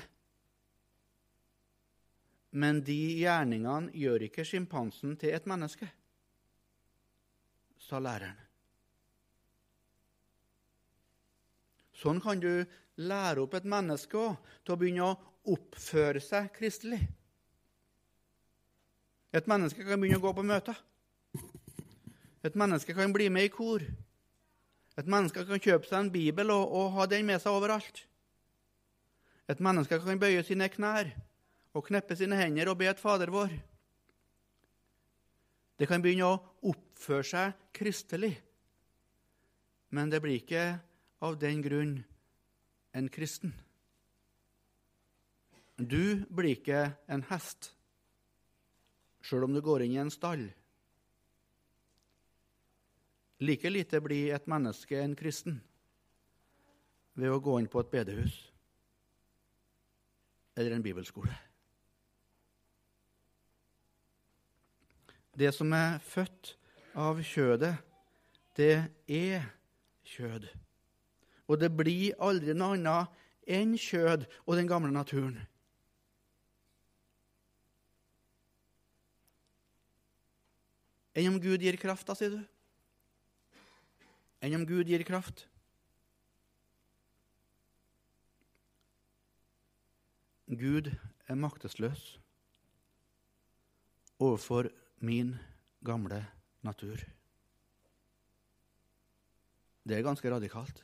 Men 2.55 2.79
de 2.87 2.99
gjerningene 3.19 3.91
gjør 3.91 4.29
ikke 4.29 4.45
sjimpansen 4.47 5.17
til 5.19 5.35
et 5.35 5.47
menneske, 5.49 5.89
sa 7.83 7.99
læreren. 7.99 8.39
Sånn 11.95 12.21
kan 12.23 12.39
du 12.39 12.63
lære 13.03 13.43
opp 13.43 13.55
et 13.59 13.67
menneske 13.67 14.19
også, 14.19 14.55
til 14.63 14.75
å 14.75 14.79
begynne 14.79 15.09
å 15.09 15.17
oppføre 15.55 16.23
seg 16.23 16.49
kristelig. 16.55 17.01
Et 19.35 19.47
menneske 19.51 19.83
kan 19.83 19.99
begynne 19.99 20.21
å 20.21 20.23
gå 20.23 20.31
på 20.31 20.43
møter. 20.47 20.77
Et 22.45 22.55
menneske 22.55 22.93
kan 22.95 23.11
bli 23.11 23.27
med 23.33 23.49
i 23.49 23.51
kor. 23.51 23.83
Et 24.95 25.07
menneske 25.11 25.43
kan 25.43 25.59
kjøpe 25.59 25.89
seg 25.89 25.97
en 26.05 26.11
bibel 26.13 26.53
og, 26.53 26.71
og 26.71 26.93
ha 26.95 27.07
den 27.11 27.27
med 27.27 27.43
seg 27.43 27.51
overalt. 27.57 28.05
Et 29.51 29.59
menneske 29.59 29.99
kan 29.99 30.21
bøye 30.21 30.45
sine 30.47 30.69
knær 30.71 31.11
og 31.75 31.83
kneppe 31.89 32.15
sine 32.15 32.39
hender 32.39 32.71
og 32.71 32.79
be 32.79 32.87
et 32.87 33.01
Fader 33.01 33.33
vår. 33.33 33.51
Det 35.75 35.91
kan 35.91 35.99
begynne 35.99 36.31
å 36.31 36.39
oppføre 36.71 37.27
seg 37.27 37.59
kristelig, 37.75 38.31
men 39.91 40.07
det 40.07 40.23
blir 40.23 40.39
ikke 40.39 40.65
av 41.27 41.35
den 41.41 41.59
grunn 41.65 41.97
en 42.95 43.11
kristen. 43.11 43.51
Du 45.75 46.23
blir 46.31 46.55
ikke 46.55 46.87
en 47.11 47.27
hest 47.27 47.74
sjøl 49.25 49.47
om 49.47 49.55
du 49.55 49.61
går 49.65 49.85
inn 49.85 49.95
i 49.95 50.01
en 50.03 50.13
stall. 50.13 50.45
Like 53.41 53.69
lite 53.69 53.99
blir 54.03 54.35
et 54.35 54.45
menneske 54.47 54.99
en 55.01 55.15
kristen 55.17 55.57
ved 57.15 57.31
å 57.31 57.41
gå 57.43 57.57
inn 57.59 57.71
på 57.71 57.81
et 57.81 57.91
bedehus 57.91 58.37
eller 60.55 60.71
en 60.71 60.83
bibelskole. 60.83 61.33
Det 65.35 65.51
som 65.51 65.73
er 65.75 65.97
født 65.99 66.53
av 66.95 67.19
kjødet, 67.19 67.73
det 68.55 68.85
er 69.11 69.49
kjød. 70.07 70.47
Og 71.51 71.59
det 71.59 71.73
blir 71.75 72.15
aldri 72.23 72.55
noe 72.55 72.77
annet 72.77 73.51
enn 73.51 73.75
kjød 73.75 74.23
og 74.45 74.55
den 74.55 74.71
gamle 74.71 74.93
naturen. 74.95 75.41
Enn 81.15 81.31
om 81.31 81.39
Gud 81.39 81.63
gir 81.63 81.77
kraft, 81.79 82.07
da, 82.07 82.15
sier 82.17 82.35
du? 82.35 82.41
Enn 84.43 84.57
om 84.59 84.65
Gud 84.67 84.89
gir 84.91 85.03
kraft? 85.07 85.47
Gud 90.45 90.91
er 91.25 91.39
maktesløs 91.39 92.19
overfor 94.21 94.69
min 95.01 95.33
gamle 95.85 96.19
natur. 96.61 97.01
Det 99.85 99.97
er 99.97 100.05
ganske 100.05 100.29
radikalt. 100.31 100.83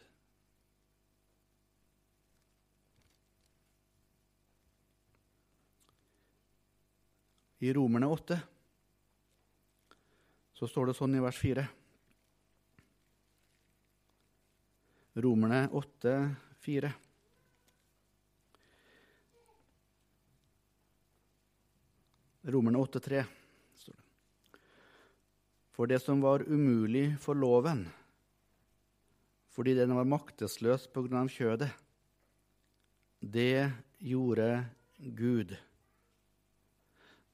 I 7.61 7.69
Romerne 7.77 8.09
8 8.09 8.39
så 10.61 10.67
står 10.69 10.91
det 10.91 10.93
sånn 10.93 11.15
i 11.17 11.21
vers 11.23 11.37
4. 11.41 11.61
Romerne 15.25 15.63
8, 15.73 16.11
4. 16.61 16.91
Romerne 22.53 22.77
8, 22.77 23.01
3. 23.07 23.23
står 23.81 23.97
det. 23.97 24.61
For 25.73 25.89
det 25.89 25.97
som 26.05 26.21
var 26.21 26.45
umulig 26.45 27.07
for 27.25 27.41
loven, 27.41 27.87
fordi 29.49 29.73
den 29.81 29.97
var 29.97 30.05
maktesløs 30.13 30.85
på 30.93 31.07
grunn 31.07 31.23
av 31.23 31.33
kjødet, 31.39 31.71
det 33.17 33.65
gjorde 33.97 34.51
Gud. 35.17 35.57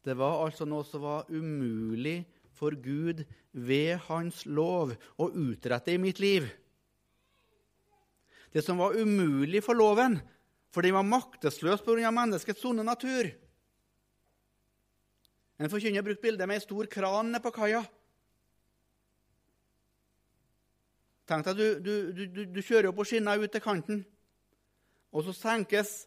Det 0.07 0.15
var 0.15 0.45
altså 0.47 0.63
noe 0.63 0.87
som 0.87 1.03
var 1.03 1.27
umulig 1.27 2.21
for 2.57 2.75
Gud 2.81 3.23
ved 3.53 3.97
Hans 4.07 4.43
lov 4.45 4.95
å 5.17 5.29
utrette 5.29 5.93
i 5.93 6.01
mitt 6.01 6.19
liv. 6.19 6.47
Det 8.51 8.63
som 8.65 8.79
var 8.81 8.97
umulig 8.97 9.61
for 9.65 9.77
loven, 9.77 10.17
for 10.73 10.85
den 10.85 10.95
var 10.97 11.05
maktesløs 11.05 11.83
pga. 11.85 12.11
menneskets 12.11 12.61
sunne 12.61 12.83
natur. 12.83 13.29
En 15.57 15.69
forkynner 15.69 16.05
brukte 16.05 16.21
bildet 16.21 16.47
med 16.47 16.59
ei 16.59 16.65
stor 16.65 16.85
kran 16.85 17.31
nede 17.31 17.41
på 17.43 17.51
kaia. 17.53 17.81
Tenk 21.27 21.43
deg, 21.43 21.57
du, 21.57 21.79
du, 22.13 22.25
du, 22.25 22.43
du 22.45 22.61
kjører 22.61 22.93
på 22.95 23.03
skinna 23.03 23.35
ut 23.35 23.51
til 23.51 23.63
kanten, 23.63 24.05
og 25.11 25.25
så 25.25 25.33
senkes 25.35 26.05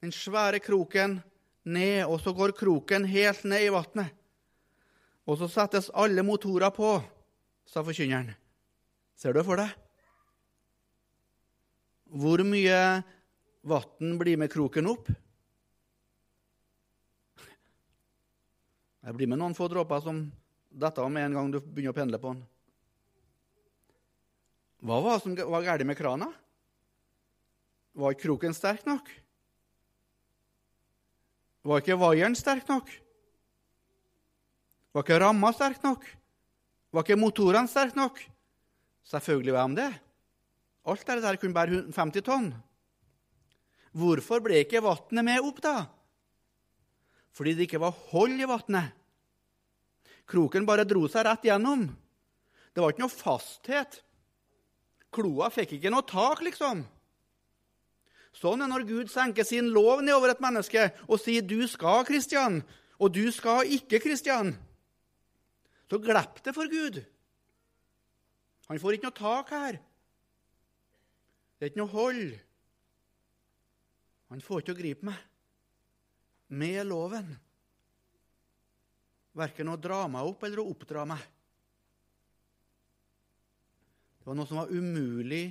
den 0.00 0.12
svære 0.14 0.60
kroken 0.62 1.18
ned, 1.64 2.04
og 2.06 2.20
så 2.22 2.32
går 2.36 2.54
kroken 2.56 3.08
helt 3.10 3.42
ned 3.48 3.66
i 3.66 3.72
vannet. 3.74 4.19
Og 5.30 5.38
så 5.38 5.46
settes 5.46 5.92
alle 5.94 6.24
motorer 6.26 6.72
på, 6.74 6.96
sa 7.62 7.84
forkynneren. 7.86 8.32
Ser 9.14 9.36
du 9.36 9.44
for 9.46 9.60
deg? 9.60 9.70
Hvor 12.10 12.42
mye 12.42 12.78
vann 13.70 14.16
blir 14.18 14.40
med 14.40 14.50
kroken 14.50 14.88
opp? 14.90 15.10
Det 19.00 19.14
blir 19.14 19.30
med 19.30 19.38
noen 19.38 19.54
få 19.54 19.68
dråper 19.70 20.02
som 20.02 20.24
detter 20.70 21.04
av 21.04 21.12
med 21.14 21.28
en 21.28 21.36
gang 21.38 21.52
du 21.52 21.60
begynner 21.60 21.94
å 21.94 21.98
pendle 22.00 22.18
på 22.18 22.32
den. 22.34 22.42
Hva 24.82 24.98
var 25.04 25.18
det 25.18 25.22
som 25.22 25.36
var 25.54 25.66
galt 25.68 25.86
med 25.86 25.98
krana? 25.98 26.32
Var 27.94 28.16
ikke 28.16 28.26
kroken 28.26 28.56
sterk 28.56 28.82
nok? 28.88 29.06
Var 31.70 31.84
ikke 31.84 32.00
vaieren 32.00 32.34
sterk 32.38 32.66
nok? 32.70 32.90
Var 34.94 35.04
ikke 35.04 35.20
ramma 35.22 35.52
sterk 35.54 35.82
nok? 35.84 36.04
Var 36.90 37.06
ikke 37.06 37.18
motorene 37.20 37.70
sterke 37.70 37.98
nok? 37.98 38.18
Selvfølgelig 39.06 39.54
var 39.54 39.68
de 39.70 39.78
det. 39.78 39.90
Alt 40.90 41.06
det 41.06 41.22
der 41.22 41.38
kunne 41.38 41.54
bære 41.54 41.84
50 41.94 42.24
tonn. 42.26 42.50
Hvorfor 43.92 44.42
ble 44.42 44.62
ikke 44.62 44.82
vannet 44.82 45.26
med 45.26 45.42
opp, 45.42 45.60
da? 45.62 45.86
Fordi 47.34 47.54
det 47.54 47.66
ikke 47.68 47.82
var 47.82 47.94
hold 48.10 48.38
i 48.38 48.48
vannet. 48.48 48.94
Kroken 50.30 50.66
bare 50.66 50.86
dro 50.86 51.06
seg 51.10 51.26
rett 51.26 51.46
gjennom. 51.46 51.88
Det 52.70 52.82
var 52.82 52.92
ikke 52.92 53.02
noe 53.02 53.12
fasthet. 53.12 54.00
Kloa 55.10 55.50
fikk 55.50 55.74
ikke 55.76 55.90
noe 55.90 56.06
tak, 56.06 56.42
liksom. 56.46 56.84
Sånn 58.30 58.62
er 58.62 58.70
når 58.70 58.86
Gud 58.86 59.10
senker 59.10 59.46
sin 59.46 59.72
lov 59.74 60.04
nedover 60.06 60.30
et 60.30 60.42
menneske 60.42 60.90
og 61.08 61.18
sier 61.18 61.42
'du 61.42 61.66
skal, 61.66 62.04
Kristian', 62.06 62.62
og 62.98 63.12
'du 63.12 63.30
skal 63.32 63.66
ikke, 63.66 63.98
Kristian'. 63.98 64.54
Så 65.90 65.98
glipp 65.98 66.38
det 66.46 66.54
for 66.54 66.70
Gud. 66.70 67.00
Han 68.70 68.78
får 68.78 68.96
ikke 68.96 69.08
noe 69.08 69.18
tak 69.18 69.48
her. 69.50 69.78
Det 71.58 71.66
er 71.66 71.72
ikke 71.72 71.82
noe 71.82 71.90
hold. 71.90 72.28
Han 74.30 74.42
får 74.44 74.62
ikke 74.62 74.76
å 74.76 74.78
gripe 74.78 75.08
meg 75.08 75.24
med 76.54 76.84
loven. 76.86 77.32
Verken 79.34 79.72
å 79.72 79.78
dra 79.78 80.04
meg 80.10 80.30
opp 80.30 80.46
eller 80.46 80.62
å 80.62 80.70
oppdra 80.70 81.02
meg. 81.10 81.24
Det 84.20 84.28
var 84.28 84.38
noe 84.38 84.46
som 84.46 84.60
var 84.60 84.70
umulig 84.70 85.48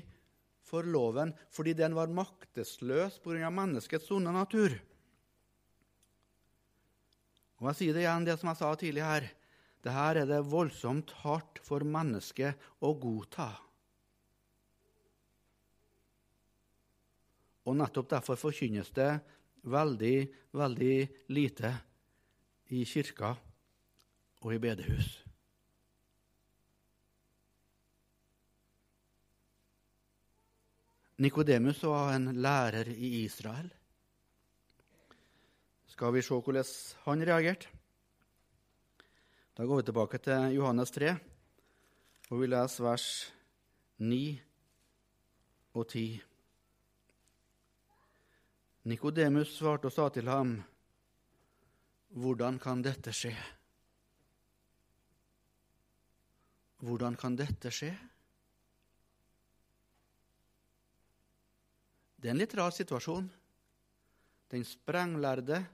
for 0.69 0.87
loven 0.87 1.33
fordi 1.51 1.73
den 1.75 1.95
var 1.97 2.11
maktesløs 2.13 3.17
pga. 3.23 3.49
menneskets 3.49 4.11
onde 4.15 4.31
natur. 4.31 4.75
Og 7.59 7.67
Jeg 7.67 7.75
sier 7.75 7.93
det 7.93 8.05
igjen, 8.05 8.23
det 8.23 8.37
som 8.39 8.47
jeg 8.47 8.59
sa 8.61 8.71
tidlig 8.79 9.03
her. 9.03 9.27
Det 9.79 9.93
her 9.95 10.21
er 10.21 10.27
det 10.27 10.41
voldsomt 10.51 11.13
hardt 11.21 11.61
for 11.63 11.85
mennesket 11.87 12.59
å 12.83 12.91
godta. 12.99 13.49
Og 17.69 17.77
nettopp 17.79 18.09
derfor 18.11 18.39
forkynnes 18.39 18.91
det 18.95 19.11
veldig, 19.69 20.17
veldig 20.57 20.97
lite 21.35 21.71
i 22.75 22.83
kirka 22.87 23.31
og 24.43 24.53
i 24.55 24.61
bedehus. 24.61 25.09
Nikodemus 31.19 31.81
var 31.83 32.13
en 32.15 32.31
lærer 32.39 32.93
i 32.95 33.25
Israel. 33.25 33.67
Skal 35.91 36.15
vi 36.15 36.23
se 36.23 36.37
hvordan 36.39 36.71
han 37.03 37.27
reagerte? 37.27 37.78
Da 39.59 39.65
går 39.65 39.81
vi 39.81 39.83
tilbake 39.83 40.17
til 40.23 40.53
Johannes 40.55 40.93
3, 40.95 41.09
og 42.31 42.39
vi 42.39 42.47
leser 42.47 42.83
vers 42.85 43.07
9 43.99 44.19
og 45.75 45.83
10. 45.83 46.03
Nikodemus 48.87 49.51
svarte 49.57 49.91
og 49.91 49.95
sa 49.97 50.07
til 50.15 50.31
ham, 50.31 50.55
Hvordan 52.15 52.61
kan 52.63 52.85
dette 52.87 53.11
skje? 53.11 53.33
Hvordan 56.79 57.19
kan 57.19 57.35
dette 57.35 57.67
skje? 57.67 57.91
Det 62.15 62.31
er 62.31 62.37
en 62.37 62.43
litt 62.45 62.55
rar 62.55 62.71
situasjon. 62.79 63.27
Den 64.55 64.63
sprenglærde, 64.63 65.65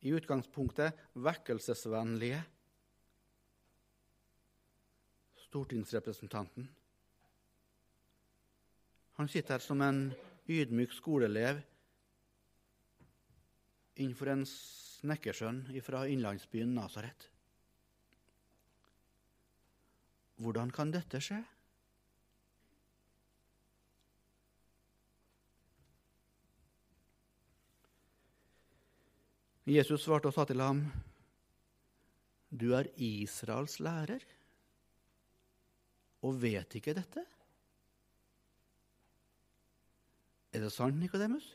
i 0.00 0.16
utgangspunktet 0.16 1.08
vekkelsesvennlige 1.12 2.44
stortingsrepresentanten. 5.46 6.68
Han 9.16 9.28
sitter 9.28 9.56
her 9.56 9.64
som 9.64 9.80
en 9.80 10.10
ydmyk 10.48 10.92
skoleelev 10.92 11.62
innenfor 13.96 14.28
en 14.34 14.44
snekkersønn 14.44 15.64
fra 15.84 16.04
innlandsbyen 16.10 16.74
Nasaret. 16.76 17.30
Hvordan 20.36 20.70
kan 20.74 20.92
dette 20.92 21.20
skje? 21.24 21.40
Jesus 29.66 30.04
svarte 30.04 30.28
og 30.30 30.36
sa 30.36 30.44
til 30.46 30.60
ham, 30.62 30.84
Du 32.52 32.70
er 32.76 32.86
Israels 33.02 33.80
lærer 33.82 34.22
og 36.26 36.38
vet 36.42 36.78
ikke 36.78 36.94
dette? 36.96 37.22
Er 40.56 40.64
det 40.64 40.72
sant, 40.74 40.96
Nikodemus? 40.98 41.52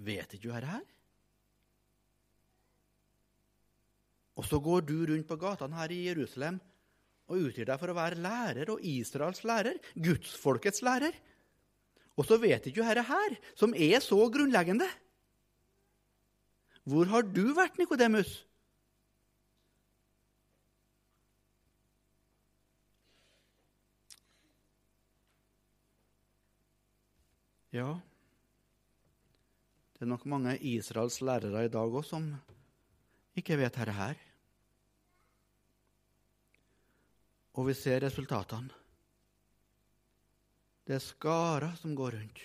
Vet 0.00 0.34
ikke 0.34 0.48
du 0.48 0.52
dette 0.54 0.72
her? 0.72 0.86
Og 4.40 4.46
så 4.48 4.60
går 4.62 4.84
du 4.88 4.96
rundt 5.10 5.28
på 5.28 5.36
gatene 5.40 5.76
her 5.76 5.92
i 5.92 6.04
Jerusalem 6.08 6.60
og 7.30 7.44
utgir 7.46 7.68
deg 7.68 7.78
for 7.78 7.92
å 7.92 7.98
være 7.98 8.18
lærer 8.18 8.72
og 8.72 8.84
Israels 8.86 9.44
lærer, 9.46 9.76
gudsfolkets 9.94 10.82
lærer. 10.82 11.14
Og 12.18 12.26
så 12.26 12.40
vet 12.42 12.66
ikke 12.66 12.80
du 12.80 12.88
dette 12.88 13.06
her, 13.06 13.36
som 13.54 13.74
er 13.76 14.00
så 14.02 14.18
grunnleggende. 14.32 14.88
Hvor 16.90 17.06
har 17.12 17.22
du 17.28 17.52
vært, 17.54 17.78
Nikodemus? 17.78 18.40
Ja, 27.70 28.00
det 29.94 30.02
er 30.02 30.08
nok 30.10 30.24
mange 30.26 30.56
Israels 30.66 31.20
lærere 31.22 31.68
i 31.68 31.70
dag 31.70 31.92
òg 31.94 32.02
som 32.02 32.24
ikke 33.38 33.58
vet 33.60 33.76
dette 33.78 33.94
her. 33.94 34.16
Og 37.54 37.68
vi 37.68 37.76
ser 37.78 38.02
resultatene. 38.02 38.74
Det 40.82 40.96
er 40.96 41.04
skarer 41.04 41.76
som 41.78 41.94
går 41.94 42.16
rundt, 42.16 42.40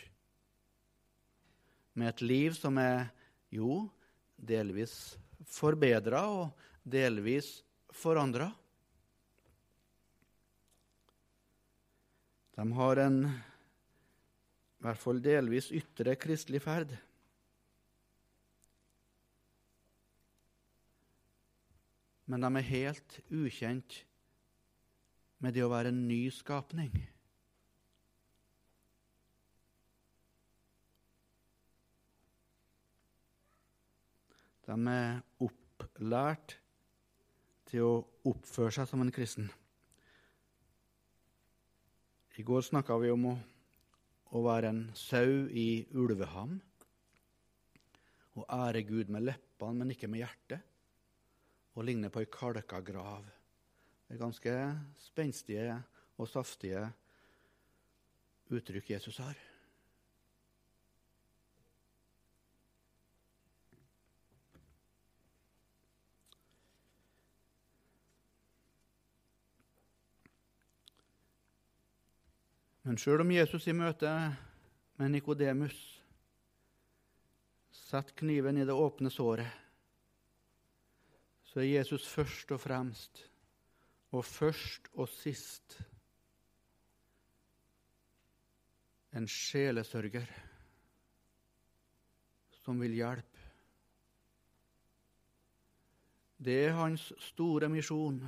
med 1.97 2.11
et 2.11 2.21
liv 2.21 2.53
som 2.53 2.77
er, 2.77 3.07
jo, 3.49 3.87
delvis 4.37 5.15
forbedra 5.49 6.21
og 6.29 6.69
delvis 6.85 7.49
forandra. 7.89 8.51
De 12.59 12.69
har 12.77 13.05
en 13.07 13.19
i 14.85 14.87
hvert 14.87 15.01
fall 15.01 15.17
delvis 15.17 15.71
ytre 15.73 16.13
kristelig 16.13 16.59
ferd. 16.61 16.91
Men 22.29 22.45
de 22.45 22.51
er 22.59 22.67
helt 22.67 23.15
ukjent 23.33 23.95
med 25.41 25.57
det 25.57 25.63
å 25.65 25.71
være 25.73 25.89
en 25.89 26.03
ny 26.05 26.27
skapning. 26.29 26.93
De 34.69 34.77
er 34.93 35.17
opplært 35.49 36.59
til 37.73 37.89
å 37.89 37.97
oppføre 38.29 38.77
seg 38.77 38.93
som 38.93 39.01
en 39.01 39.13
kristen. 39.17 39.49
I 42.37 42.45
går 42.45 42.69
snakka 42.69 43.01
vi 43.01 43.09
om 43.09 43.31
å, 43.33 43.35
å, 44.35 44.41
være 44.43 44.71
en 44.73 44.81
sau 44.97 45.45
i 45.47 45.85
ulveham. 45.95 46.57
Å 48.35 48.45
ære 48.67 48.83
Gud 48.87 49.11
med 49.13 49.23
leppene, 49.23 49.79
men 49.79 49.95
ikke 49.95 50.09
med 50.11 50.25
hjertet. 50.25 50.71
Og 51.75 51.87
ligne 51.87 52.11
på 52.11 52.23
ei 52.23 52.29
kalka 52.31 52.81
grav. 52.83 53.23
Det 54.05 54.15
er 54.15 54.21
ganske 54.21 54.55
spenstige 55.07 55.79
og 56.19 56.29
saftige 56.29 56.83
uttrykk 58.53 58.95
Jesus 58.95 59.23
har. 59.23 59.39
Men 72.85 72.99
sjøl 73.01 73.23
om 73.23 73.31
Jesus 73.33 73.63
i 73.65 73.73
møte 73.73 74.09
med 74.99 75.09
Nikodemus 75.09 75.77
setter 77.73 78.13
kniven 78.19 78.59
i 78.61 78.65
det 78.67 78.75
åpne 78.77 79.09
såret, 79.09 79.49
så 81.49 81.63
er 81.63 81.71
Jesus 81.79 82.05
først 82.05 82.51
og 82.53 82.59
fremst, 82.61 83.23
og 84.13 84.21
først 84.25 84.91
og 84.93 85.09
sist, 85.09 85.79
en 89.17 89.25
sjelesørger 89.31 90.29
som 92.61 92.85
vil 92.85 92.93
hjelpe. 92.99 93.47
Det 96.37 96.59
er 96.67 96.77
hans 96.77 97.07
store 97.31 97.71
misjon. 97.71 98.21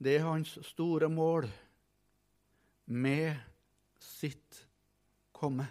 Det 0.00 0.16
er 0.16 0.24
hans 0.24 0.56
store 0.70 1.12
mål 1.12 1.50
med 2.84 3.36
sitt 4.00 4.60
komme. 5.32 5.66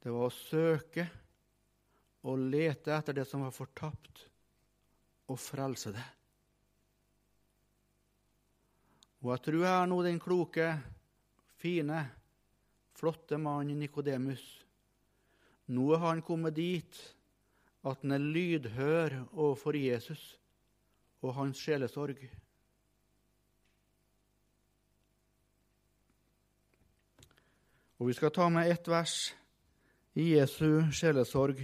Det 0.00 0.12
var 0.12 0.28
å 0.28 0.34
søke 0.34 1.04
og 2.28 2.40
lete 2.52 2.92
etter 2.94 3.16
det 3.16 3.26
som 3.28 3.44
var 3.44 3.54
fortapt, 3.54 4.24
og 5.30 5.38
frelse 5.38 5.92
det. 5.94 6.06
Og 9.20 9.34
jeg 9.34 9.44
tror 9.44 9.62
jeg 9.62 9.76
er 9.76 9.88
nå 9.90 10.00
den 10.04 10.20
kloke, 10.20 10.66
fine, 11.60 12.00
flotte 12.96 13.38
mannen 13.40 13.78
Nikodemus. 13.80 14.42
Nå 15.70 15.86
er 15.94 16.04
han 16.06 16.22
kommet 16.24 16.56
dit 16.56 17.00
at 17.86 18.00
han 18.02 18.16
er 18.16 18.24
lydhør 18.24 19.16
overfor 19.30 19.76
Jesus 19.76 20.22
og 21.20 21.36
hans 21.36 21.60
sjelesorg. 21.60 22.18
Og 28.00 28.08
Vi 28.08 28.14
skal 28.16 28.30
ta 28.32 28.46
med 28.48 28.70
ett 28.72 28.86
vers 28.88 29.34
i 30.16 30.30
Jesu 30.32 30.88
sjelesorg 30.88 31.58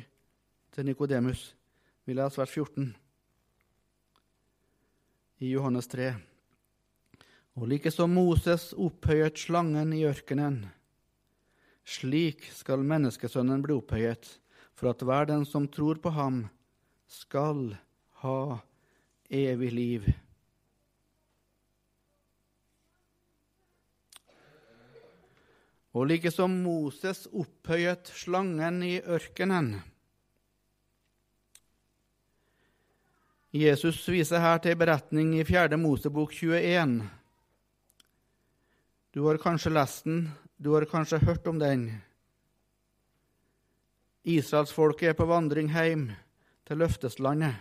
til 0.77 0.85
Nikodemus. 0.85 1.55
Vi 2.05 2.13
leser 2.13 2.43
vers 2.43 2.53
14 2.53 2.91
i 5.41 5.55
Johannes 5.55 5.89
3. 5.89 6.11
Og 7.57 7.65
like 7.73 7.89
som 7.89 8.13
Moses 8.13 8.75
opphøyet 8.77 9.41
slangen 9.41 9.95
i 9.97 10.03
ørkenen, 10.05 10.67
slik 11.89 12.45
skal 12.53 12.85
menneskesønnen 12.85 13.65
bli 13.65 13.79
opphøyet, 13.81 14.29
for 14.77 14.93
at 14.93 15.01
hver 15.01 15.33
den 15.33 15.49
som 15.49 15.65
tror 15.73 15.97
på 16.05 16.13
ham, 16.13 16.43
skal 17.09 17.79
ha 18.21 18.59
evig 19.33 19.73
liv. 19.73 20.13
Og 25.97 26.05
like 26.11 26.29
som 26.29 26.53
Moses 26.61 27.23
opphøyet 27.33 28.11
slangen 28.13 28.83
i 28.85 28.99
ørkenen. 29.01 29.71
Jesus 33.57 34.03
viser 34.13 34.43
her 34.45 34.59
til 34.61 34.75
en 34.75 34.81
beretning 34.83 35.31
i 35.39 35.45
4. 35.49 35.79
Mosebok 35.81 36.35
21. 36.37 36.99
Du 39.17 39.23
har 39.25 39.41
kanskje 39.41 39.73
lest 39.73 40.05
den, 40.05 40.27
du 40.61 40.75
har 40.75 40.85
kanskje 40.91 41.23
hørt 41.25 41.49
om 41.49 41.57
den. 41.63 41.87
Israelsfolket 44.29 45.15
er 45.15 45.17
på 45.17 45.25
vandring 45.31 45.71
hjem 45.73 46.11
til 46.69 46.83
løfteslandet. 46.83 47.57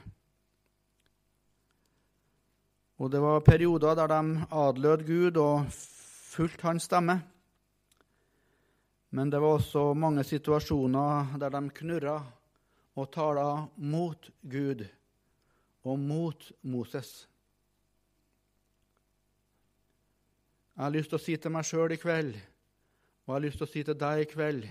Og 3.00 3.12
det 3.12 3.24
var 3.24 3.48
perioder 3.48 3.96
der 3.96 4.12
de 4.12 4.50
adlød 4.52 5.08
Gud 5.08 5.40
og 5.40 5.72
fulgte 6.36 6.68
hans 6.68 6.90
stemme. 6.92 7.22
Men 9.10 9.30
det 9.30 9.40
var 9.40 9.58
også 9.58 9.94
mange 9.94 10.24
situasjoner 10.24 11.38
der 11.40 11.54
de 11.54 11.62
knurra 11.78 12.18
og 12.96 13.12
tala 13.12 13.48
mot 13.78 14.30
Gud 14.42 14.86
og 15.86 16.00
mot 16.00 16.52
Moses. 16.62 17.28
Jeg 20.76 20.84
har 20.84 20.92
lyst 20.92 21.12
til 21.12 21.20
å 21.20 21.24
si 21.24 21.36
til 21.40 21.54
meg 21.56 21.68
sjøl 21.68 21.94
i 21.96 22.00
kveld, 22.00 22.34
og 22.36 23.32
jeg 23.32 23.36
har 23.36 23.46
lyst 23.46 23.62
til 23.62 23.68
å 23.68 23.72
si 23.72 23.84
til 23.88 23.96
deg 24.00 24.24
i 24.26 24.28
kveld 24.28 24.66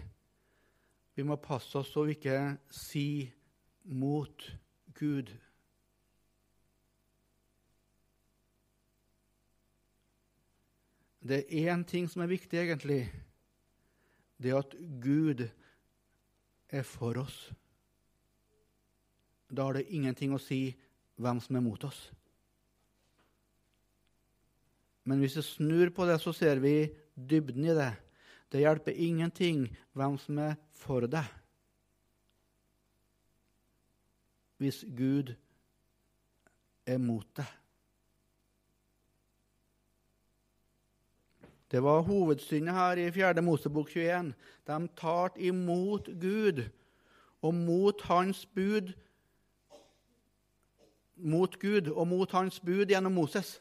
Vi 1.15 1.23
må 1.23 1.37
passe 1.39 1.79
oss 1.79 1.93
så 1.95 2.03
vi 2.05 2.17
ikke 2.17 2.39
sier 2.75 3.31
mot 3.87 4.47
Gud. 4.99 5.31
Det 11.23 11.39
er 11.39 11.71
én 11.71 11.85
ting 11.87 12.09
som 12.11 12.25
er 12.25 12.33
viktig, 12.35 12.59
egentlig 12.59 13.07
det 14.43 14.55
at 14.57 14.75
Gud 15.03 15.45
er 16.69 16.83
for 16.87 17.19
oss. 17.23 17.37
Da 19.49 19.69
har 19.69 19.79
det 19.79 19.91
ingenting 19.95 20.35
å 20.35 20.43
si 20.43 20.75
hvem 21.21 21.41
som 21.43 21.57
er 21.57 21.65
mot 21.65 21.85
oss. 21.87 22.01
Men 25.05 25.21
hvis 25.21 25.37
vi 25.39 25.45
snur 25.47 25.93
på 25.95 26.07
det, 26.09 26.19
så 26.23 26.33
ser 26.33 26.63
vi 26.65 26.89
dybden 27.15 27.67
i 27.69 27.77
det. 27.77 27.93
Det 28.51 28.63
hjelper 28.63 29.01
ingenting 29.07 29.67
hvem 29.93 30.17
som 30.21 30.39
er 30.41 30.57
for 30.79 31.05
deg. 31.11 31.27
Hvis 34.63 34.81
Gud 34.97 35.35
er 36.89 37.01
mot 37.03 37.29
deg. 37.37 37.51
Det 41.75 41.83
var 41.83 42.05
hovedsynet 42.07 42.75
her 42.75 43.01
i 43.03 43.11
4. 43.11 43.43
Mosebok 43.43 43.89
21. 43.91 44.29
De 44.67 44.75
talte 44.95 45.41
imot 45.43 46.07
Gud 46.23 46.61
og 47.43 47.55
mot 47.55 48.03
hans 48.07 48.45
bud 48.47 48.93
mot 51.17 51.57
Gud 51.59 51.91
og 51.91 52.07
mot 52.07 52.31
hans 52.31 52.61
bud 52.61 52.87
gjennom 52.87 53.13
Moses. 53.19 53.57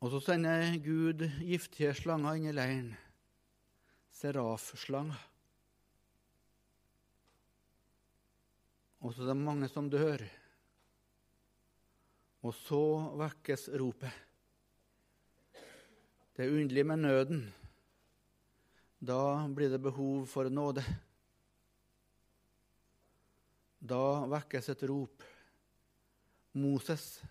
Og 0.00 0.10
så 0.14 0.22
sender 0.24 0.78
Gud 0.86 1.26
giftige 1.44 1.92
slanger 2.00 2.40
inn 2.40 2.48
i 2.48 2.54
leiren. 2.56 2.88
Serafslanger. 4.12 5.20
Og 9.04 9.12
så 9.12 9.26
er 9.26 9.34
det 9.34 9.36
mange 9.36 9.68
som 9.68 9.92
dør. 9.92 10.24
Og 12.44 12.52
så 12.52 12.84
vekkes 13.16 13.70
ropet. 13.80 14.12
Det 16.34 16.44
er 16.44 16.52
underlig 16.52 16.84
med 16.86 17.00
nøden. 17.00 17.44
Da 19.00 19.46
blir 19.48 19.70
det 19.72 19.80
behov 19.80 20.26
for 20.28 20.50
nåde. 20.52 20.84
Da 23.80 24.24
vekkes 24.28 24.68
et 24.74 24.84
rop. 24.90 25.24
Moses, 26.54 27.22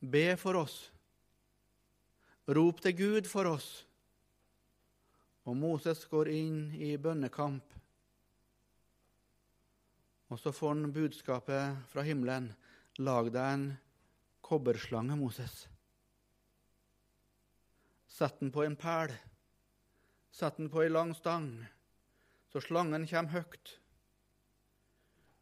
be 0.00 0.36
for 0.40 0.60
oss. 0.62 0.76
Rop 2.48 2.80
til 2.80 2.96
Gud 2.96 3.26
for 3.28 3.50
oss. 3.50 3.68
Og 5.48 5.56
Moses 5.56 6.04
går 6.08 6.30
inn 6.32 6.62
i 6.76 6.94
bønnekamp. 6.96 7.74
Og 10.28 10.40
så 10.40 10.52
får 10.52 10.74
han 10.74 10.92
budskapet 10.92 11.84
fra 11.90 12.04
himmelen. 12.04 12.50
Lag 13.00 13.30
deg 13.32 13.52
en 13.52 13.68
kobberslange, 14.48 15.16
Moses. 15.16 15.66
Sett 18.08 18.40
den 18.40 18.52
på 18.52 18.64
en 18.64 18.76
pæl. 18.76 19.12
Sett 20.32 20.56
den 20.56 20.70
på 20.70 20.82
ei 20.84 20.88
lang 20.88 21.14
stang, 21.16 21.50
så 22.52 22.60
slangen 22.62 23.06
kommer 23.10 23.34
høyt. 23.40 23.74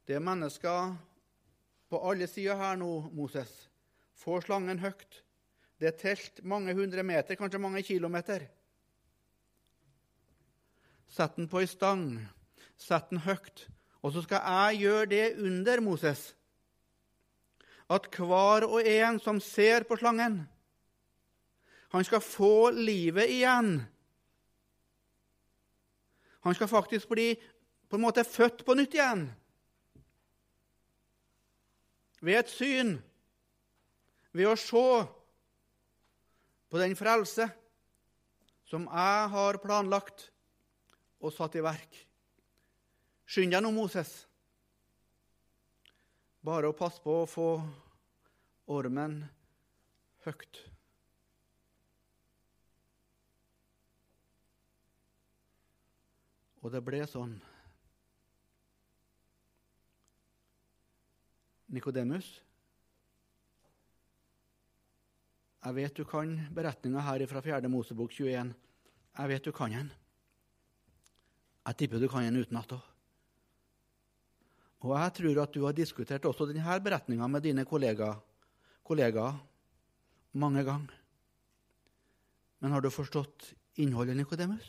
Det 0.07 0.17
er 0.17 0.25
mennesker 0.25 0.95
på 1.91 2.01
alle 2.11 2.29
sider 2.31 2.59
her 2.59 2.79
nå, 2.81 2.91
Moses. 3.15 3.51
Får 4.17 4.47
slangen 4.47 4.81
høyt. 4.81 5.23
Det 5.77 5.91
er 5.91 5.99
telt 6.01 6.41
mange 6.45 6.75
hundre 6.75 7.03
meter, 7.05 7.37
kanskje 7.37 7.61
mange 7.61 7.83
kilometer. 7.85 8.47
Sett 11.09 11.37
den 11.37 11.51
på 11.51 11.61
ei 11.61 11.69
stang. 11.71 12.07
Sett 12.77 13.11
den 13.11 13.23
høyt. 13.27 13.67
Og 14.03 14.15
så 14.15 14.23
skal 14.25 14.43
jeg 14.47 14.83
gjøre 14.87 15.11
det 15.11 15.27
under 15.43 15.83
Moses. 15.85 16.31
At 17.93 18.09
hver 18.11 18.67
og 18.67 18.81
en 18.83 19.21
som 19.23 19.41
ser 19.41 19.87
på 19.87 19.99
slangen, 20.01 20.41
han 21.95 22.05
skal 22.05 22.21
få 22.21 22.71
livet 22.75 23.31
igjen. 23.31 23.79
Han 26.47 26.55
skal 26.55 26.71
faktisk 26.71 27.09
bli 27.09 27.35
på 27.87 27.97
en 27.99 28.03
måte 28.03 28.27
født 28.27 28.65
på 28.67 28.75
nytt 28.75 28.95
igjen. 28.95 29.29
Ved 32.21 32.41
et 32.41 32.51
syn, 32.51 32.97
ved 34.35 34.51
å 34.51 34.59
se 34.59 34.87
på 36.67 36.83
den 36.83 36.97
frelse 36.99 37.47
som 38.67 38.89
jeg 38.91 39.29
har 39.33 39.59
planlagt 39.63 40.29
og 41.23 41.33
satt 41.35 41.55
i 41.57 41.65
verk. 41.65 42.01
Skynd 43.27 43.55
deg 43.55 43.63
nå, 43.63 43.71
Moses. 43.75 44.27
Bare 46.47 46.69
å 46.71 46.77
passe 46.77 47.03
på 47.03 47.11
å 47.25 47.27
få 47.27 47.49
ormen 48.71 49.19
høyt. 50.23 50.61
Og 56.63 56.71
det 56.71 56.85
ble 56.87 57.03
sånn. 57.11 57.35
Nikodemus, 61.75 62.29
jeg 65.67 65.75
vet 65.75 65.99
du 65.99 66.05
kan 66.07 66.37
beretninga 66.55 67.03
her 67.03 67.27
fra 67.27 67.43
4. 67.43 67.67
Mosebok 67.67 68.15
21. 68.15 68.55
Jeg 69.19 69.33
vet 69.35 69.49
du 69.49 69.51
kan 69.51 69.75
den. 69.75 69.89
Jeg 71.67 71.83
tipper 71.83 71.99
du 71.99 72.07
kan 72.07 72.23
den 72.23 72.39
utenat 72.39 72.79
òg. 72.79 72.93
Og 74.87 74.95
jeg 74.95 75.15
tror 75.19 75.43
at 75.43 75.55
du 75.55 75.65
har 75.67 75.75
diskutert 75.75 76.27
også 76.29 76.47
denne 76.47 76.79
beretninga 76.83 77.27
med 77.27 77.43
dine 77.43 77.65
kollegaer, 77.67 78.21
kollegaer 78.87 79.35
mange 80.39 80.63
ganger. 80.63 80.95
Men 82.63 82.73
har 82.73 82.81
du 82.81 82.91
forstått 82.91 83.51
innholdet, 83.83 84.17
Nikodemus? 84.17 84.69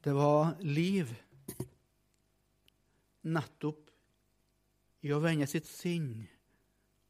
Det 0.00 0.14
var 0.16 0.54
liv 0.64 1.10
nettopp 3.28 3.90
i 5.04 5.12
å 5.12 5.20
vende 5.20 5.46
sitt 5.50 5.68
sinn 5.68 6.24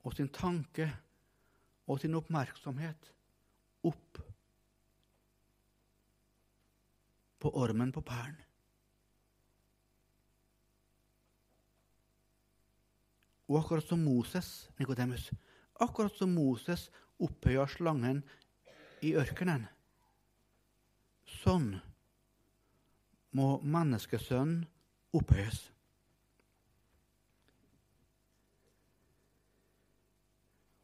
og 0.03 0.17
sin 0.17 0.33
tanke 0.35 0.89
og 1.87 2.01
sin 2.03 2.19
oppmerksomhet 2.19 3.13
opp 3.87 4.21
på 7.39 7.55
ormen 7.63 7.95
på 7.95 8.03
pæren. 8.03 8.48
Og 13.49 13.63
akkurat 13.63 13.85
som 13.89 14.03
Moses, 14.05 14.69
Nikodemus, 14.79 15.31
akkurat 15.81 16.13
som 16.13 16.35
Moses 16.35 16.89
opphøya 17.19 17.65
slangen 17.71 18.23
i 19.03 19.15
ørkenen, 19.17 19.65
sånn 21.41 21.73
må 23.37 23.49
menneskesønnen 23.63 24.67
opphøyes. 25.17 25.65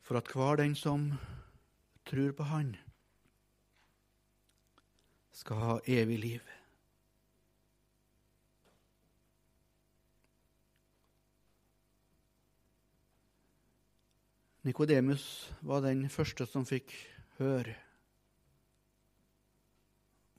For 0.05 0.20
at 0.20 0.29
hver 0.33 0.61
den 0.61 0.74
som 0.77 1.12
tror 2.05 2.35
på 2.37 2.48
Han, 2.48 2.74
skal 5.35 5.57
ha 5.57 5.79
evig 5.90 6.18
liv. 6.20 6.53
Nikodemus 14.64 15.53
var 15.61 15.83
den 15.85 16.07
første 16.09 16.46
som 16.48 16.64
fikk 16.64 16.92
høre 17.37 17.74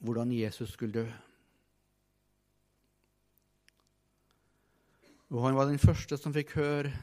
hvordan 0.06 0.32
Jesus 0.34 0.74
skulle 0.74 0.94
dø. 0.94 1.06
Og 5.30 5.44
han 5.46 5.58
var 5.58 5.70
den 5.70 5.82
første 5.82 6.18
som 6.18 6.34
fikk 6.34 6.56
høre 6.58 6.94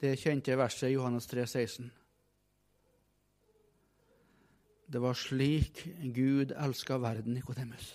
det 0.00 0.18
kjente 0.20 0.56
verset 0.56 0.90
i 0.90 0.94
Johannes 0.94 1.26
3, 1.28 1.46
16. 1.46 1.88
Det 4.88 5.00
var 5.02 5.16
slik 5.16 5.82
Gud 6.16 6.52
elska 6.56 6.96
verden, 7.00 7.34
Nikodemus. 7.36 7.90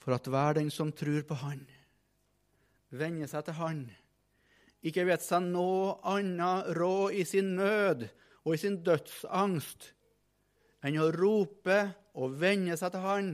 For 0.00 0.16
at 0.16 0.28
hver 0.28 0.56
den 0.60 0.70
som 0.70 0.92
tror 0.92 1.22
på 1.28 1.34
Han, 1.34 1.66
vender 2.90 3.28
seg 3.28 3.44
til 3.44 3.60
Han, 3.60 3.84
ikke 4.82 5.06
vet 5.06 5.22
seg 5.22 5.44
noe 5.46 5.96
annet 6.10 6.72
råd 6.76 7.14
i 7.14 7.24
sin 7.28 7.54
nød 7.58 8.08
og 8.42 8.54
i 8.56 8.60
sin 8.60 8.80
dødsangst 8.82 9.92
enn 10.82 10.98
å 10.98 11.12
rope 11.14 11.78
og 12.18 12.34
vende 12.40 12.74
seg 12.78 12.92
til 12.94 13.04
Han, 13.06 13.30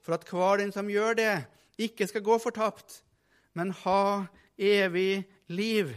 for 0.00 0.16
at 0.16 0.24
hver 0.30 0.62
den 0.62 0.72
som 0.72 0.88
gjør 0.90 1.18
det, 1.18 1.34
ikke 1.76 2.08
skal 2.08 2.24
gå 2.24 2.38
fortapt, 2.40 3.02
men 3.52 3.74
ha 3.84 4.24
evig 4.56 5.26
liv. 5.52 5.92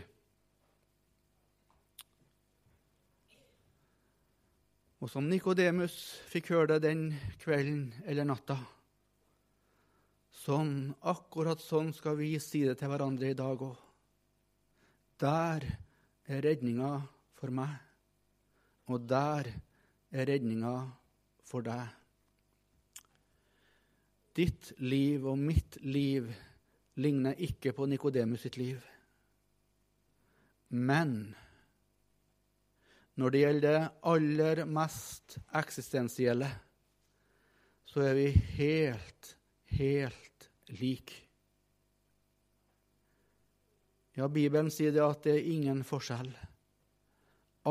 Og 4.99 5.07
som 5.07 5.29
Nikodemus 5.31 5.95
fikk 6.27 6.51
høre 6.51 6.73
det 6.75 6.89
den 6.89 7.05
kvelden 7.39 7.93
eller 8.03 8.27
natta, 8.27 8.59
sånn, 10.43 10.91
akkurat 11.07 11.61
sånn 11.63 11.93
skal 11.95 12.19
vi 12.19 12.33
si 12.43 12.65
det 12.67 12.81
til 12.81 12.91
hverandre 12.91 13.31
i 13.31 13.37
dag 13.37 13.63
òg. 13.63 13.88
Der 15.19 15.65
er 16.29 16.43
redninga 16.45 16.93
for 17.35 17.51
meg, 17.51 17.73
og 18.87 19.03
der 19.09 19.49
er 20.11 20.29
redninga 20.29 20.75
for 21.49 21.65
deg. 21.65 21.89
Ditt 24.39 24.71
liv 24.79 25.25
og 25.27 25.35
mitt 25.41 25.75
liv 25.83 26.29
ligner 26.99 27.35
ikke 27.35 27.73
på 27.75 27.87
Nikodemus 27.89 28.45
sitt 28.45 28.55
liv. 28.61 28.79
Men 30.69 31.33
når 33.19 33.33
det 33.33 33.41
gjelder 33.43 33.75
det 33.75 33.87
aller 34.13 34.65
mest 34.69 35.39
eksistensielle, 35.59 36.47
så 37.89 38.05
er 38.05 38.13
vi 38.15 38.27
helt, 38.59 39.33
helt 39.75 40.49
like. 40.79 41.28
Ja, 44.19 44.27
Bibelen 44.27 44.67
sier 44.67 44.91
det 44.91 44.99
at 44.99 45.21
det 45.23 45.37
er 45.37 45.45
ingen 45.47 45.79
forskjell. 45.87 46.33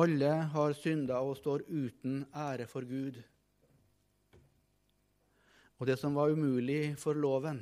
Alle 0.01 0.31
har 0.55 0.77
synda 0.79 1.19
og 1.21 1.37
står 1.37 1.67
uten 1.69 2.23
ære 2.33 2.65
for 2.71 2.87
Gud. 2.89 3.19
Og 5.77 5.91
det 5.91 5.99
som 6.01 6.17
var 6.17 6.33
umulig 6.33 6.97
for 6.97 7.19
loven, 7.21 7.61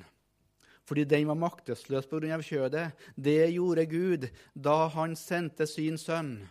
fordi 0.87 1.03
den 1.03 1.27
var 1.27 1.35
maktesløs 1.35 2.07
pga. 2.07 2.39
kjødet. 2.39 2.93
Det 3.17 3.51
gjorde 3.57 3.87
Gud 3.91 4.29
da 4.55 4.87
han 4.95 5.17
sendte 5.17 5.67
sin 5.67 5.99
sønn. 5.99 6.47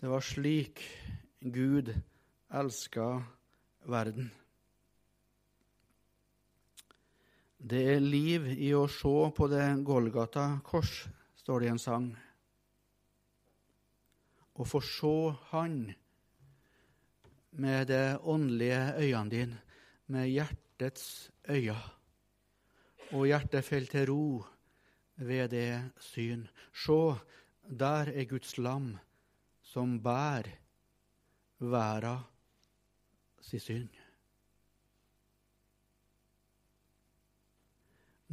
Det 0.00 0.08
var 0.10 0.20
slik 0.20 0.84
Gud 1.40 1.94
elska 2.52 3.22
verden. 3.88 4.30
Det 7.64 7.80
er 7.94 8.02
liv 8.04 8.44
i 8.60 8.74
å 8.76 8.82
se 8.92 9.12
på 9.32 9.46
det 9.48 9.64
Golgata 9.88 10.58
kors, 10.66 11.06
står 11.40 11.62
det 11.62 11.68
i 11.68 11.72
en 11.72 11.80
sang. 11.80 12.10
Å 14.52 14.66
få 14.68 14.82
se 14.84 15.14
Han 15.54 15.78
med 17.56 17.88
det 17.88 18.18
åndelige 18.20 18.82
øynene 19.00 19.32
dine, 19.32 19.62
med 20.12 20.28
hjertets 20.28 21.30
øyne 21.48 21.80
og 23.14 23.28
hjertet 23.30 23.64
faller 23.64 23.92
til 23.94 24.06
ro 24.10 24.26
ved 25.24 25.52
det 25.56 25.72
syn. 26.02 26.44
Se, 26.74 27.00
der 27.64 28.12
er 28.12 28.28
Guds 28.28 28.58
lam 28.58 28.92
som 29.64 29.96
bærer 30.04 30.52
verda 31.64 32.18
si 33.40 33.60
synd. 33.62 34.03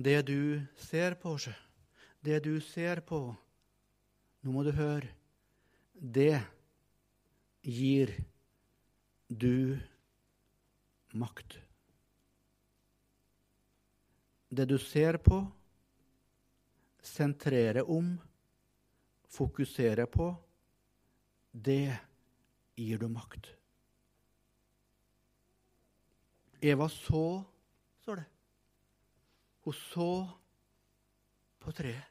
Det 0.02 0.20
du 0.26 0.62
ser 0.88 1.16
på, 1.22 1.36
det 2.26 2.40
du 2.46 2.56
ser 2.66 3.04
på, 3.06 3.24
nå 4.42 4.54
må 4.54 4.64
du 4.66 4.72
høre, 4.74 5.10
det 5.94 6.40
gir 7.62 8.16
du 9.30 9.78
makt 11.14 11.60
det 14.52 14.66
du 14.68 14.78
ser 14.80 15.16
på, 15.18 15.40
sentrerer 17.02 17.88
om, 17.90 18.18
fokuserer 19.32 20.10
på, 20.12 20.28
det 21.52 21.96
gir 22.76 23.00
du 23.00 23.08
makt. 23.08 23.48
Eva 26.62 26.90
så. 26.92 27.24
Hun 29.66 29.78
så 29.78 30.12
på 31.62 31.74
treet. 31.78 32.08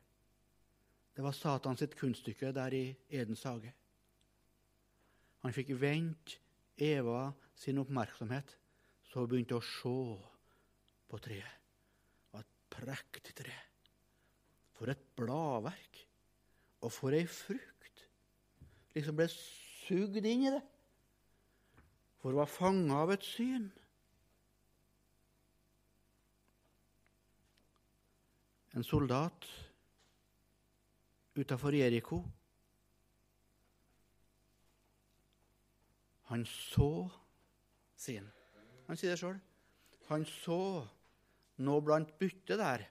Det 1.15 1.25
var 1.27 1.35
Satan 1.35 1.77
sitt 1.77 1.97
kunststykke 1.99 2.53
der 2.55 2.75
i 2.75 2.85
Edens 3.11 3.43
hage. 3.45 3.73
Han 5.43 5.55
fikk 5.57 5.73
vendt 5.81 6.37
Eva 6.81 7.33
sin 7.59 7.81
oppmerksomhet, 7.83 8.55
så 9.11 9.25
hun 9.25 9.33
begynte 9.33 9.59
å 9.59 9.65
se 9.65 9.97
på 11.11 11.21
treet. 11.21 11.59
Det 12.23 12.37
var 12.37 12.47
et 12.47 12.55
prektig 12.73 13.35
tre. 13.43 13.57
For 14.79 14.93
et 14.93 15.03
bladverk. 15.19 16.05
Og 16.81 16.93
for 16.95 17.13
ei 17.13 17.27
frukt. 17.29 18.05
Liksom 18.95 19.19
ble 19.19 19.27
sugd 19.35 20.17
inn 20.23 20.47
i 20.47 20.55
det. 20.55 20.63
For 22.21 22.33
hun 22.33 22.41
var 22.41 22.49
fanga 22.49 23.03
av 23.03 23.13
et 23.13 23.27
syn. 23.27 23.69
En 28.81 28.85
soldat 28.85 29.45
utafor 31.37 31.75
Jeriko. 31.77 32.23
Han 36.31 36.47
så 36.49 37.11
sin. 38.01 38.25
Han 38.89 38.97
sier 38.97 39.13
det 39.13 39.21
sjøl. 39.21 39.37
Han 40.09 40.25
så 40.25 40.59
noe 41.61 41.85
blant 41.85 42.17
byttet 42.17 42.57
der, 42.57 42.89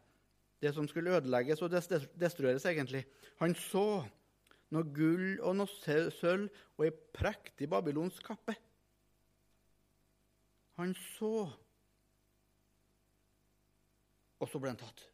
det 0.62 0.76
som 0.78 0.86
skulle 0.86 1.18
ødelegges 1.18 1.66
og 1.66 1.74
destrueres, 1.74 2.70
egentlig. 2.70 3.08
Han 3.42 3.58
så 3.58 4.06
noe 4.70 4.94
gull 4.94 5.40
og 5.42 5.58
noe 5.58 6.02
sølv 6.14 6.52
og 6.78 6.86
ei 6.86 6.94
prektig 7.18 7.66
babylonsk 7.74 8.30
kappe. 8.30 8.60
Han 10.78 10.94
så, 11.18 11.48
og 14.38 14.52
så 14.54 14.62
ble 14.62 14.78
han 14.78 14.86
tatt. 14.86 15.10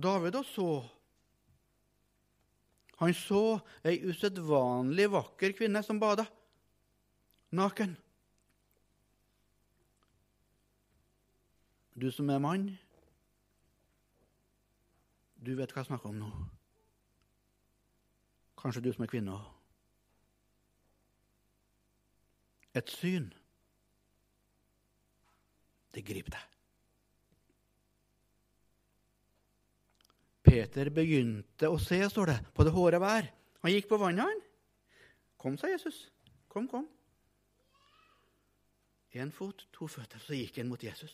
David 0.00 0.38
og 0.40 0.46
så. 0.48 0.70
Han 3.00 3.14
så 3.16 3.42
ei 3.88 3.96
usedvanlig 4.04 5.06
vakker 5.12 5.54
kvinne 5.56 5.80
som 5.84 6.00
bada, 6.00 6.26
naken. 7.56 7.94
Du 12.00 12.10
som 12.12 12.28
er 12.32 12.40
mann, 12.40 12.68
du 15.40 15.54
vet 15.56 15.72
hva 15.72 15.80
jeg 15.80 15.88
snakker 15.88 16.12
om 16.12 16.20
nå. 16.20 16.28
Kanskje 18.60 18.84
du 18.84 18.92
som 18.92 19.06
er 19.06 19.12
kvinne 19.12 19.38
òg. 19.38 19.48
Et 22.76 22.92
syn, 22.92 23.32
det 25.96 26.04
griper 26.06 26.36
deg. 26.36 26.59
Peter 30.50 30.90
begynte 30.90 31.68
å 31.70 31.78
se, 31.78 32.00
står 32.10 32.32
det, 32.32 32.38
på 32.56 32.66
det 32.66 32.72
håret 32.74 33.02
vær. 33.02 33.28
Han 33.62 33.74
gikk 33.74 33.86
på 33.90 33.98
vannet, 34.00 34.26
han. 34.26 34.40
Kom, 35.40 35.56
sa 35.60 35.70
Jesus. 35.70 36.08
Kom, 36.50 36.66
kom. 36.70 36.88
Én 39.14 39.30
fot, 39.34 39.62
to 39.74 39.86
føtter. 39.90 40.22
Så 40.22 40.34
gikk 40.34 40.58
han 40.58 40.70
mot 40.70 40.82
Jesus. 40.82 41.12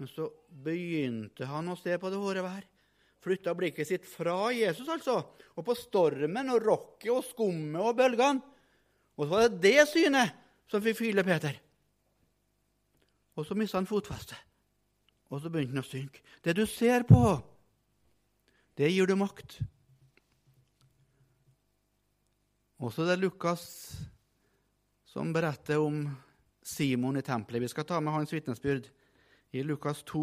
Men 0.00 0.10
så 0.10 0.26
begynte 0.64 1.46
han 1.46 1.70
å 1.70 1.78
se 1.78 1.94
på 2.00 2.10
det 2.10 2.18
håret 2.18 2.46
vær. 2.46 2.66
Flytta 3.20 3.54
blikket 3.54 3.86
sitt 3.86 4.06
fra 4.08 4.48
Jesus, 4.56 4.88
altså, 4.88 5.18
og 5.52 5.64
på 5.66 5.76
stormen 5.76 6.54
og 6.54 6.62
rokket 6.64 7.10
og 7.12 7.24
skummet 7.26 7.82
og 7.84 7.98
bølgene. 7.98 8.40
Og 9.20 9.26
så 9.26 9.32
var 9.34 9.50
det 9.50 9.60
det 9.66 9.88
synet 9.90 10.38
som 10.72 10.82
fikk 10.82 11.02
fylle 11.02 11.24
Peter. 11.26 11.58
Og 13.36 13.44
så 13.44 13.54
mista 13.58 13.76
han 13.76 13.88
fotfestet. 13.88 14.49
Og 15.30 15.40
så 15.40 15.50
begynte 15.50 15.76
den 15.76 15.84
å 15.84 15.86
synke. 15.86 16.22
Det 16.42 16.56
du 16.58 16.64
ser 16.66 17.06
på, 17.08 17.38
det 18.78 18.90
gir 18.90 19.06
du 19.06 19.14
makt. 19.18 19.60
Og 22.80 22.92
så 22.94 23.04
er 23.04 23.12
det 23.12 23.22
Lukas 23.22 23.64
som 25.10 25.32
beretter 25.34 25.82
om 25.82 26.02
Simon 26.62 27.18
i 27.20 27.24
tempelet. 27.26 27.62
Vi 27.62 27.70
skal 27.72 27.86
ta 27.86 27.98
med 28.00 28.14
hans 28.14 28.32
vitnesbyrd 28.32 28.88
i 29.52 29.62
Lukas 29.66 30.02
2, 30.08 30.22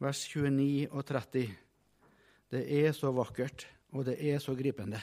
vers 0.00 0.22
29 0.30 0.88
og 0.90 1.04
30. 1.06 1.52
Det 2.48 2.62
er 2.78 2.94
så 2.96 3.12
vakkert, 3.12 3.66
og 3.92 4.06
det 4.08 4.16
er 4.16 4.40
så 4.40 4.54
gripende. 4.56 5.00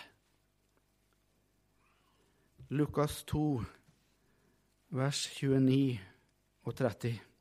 Lukas 2.73 3.21
2, 3.29 3.61
vers 4.97 5.21
29 5.37 5.99
og 6.65 6.75
30. 6.75 7.34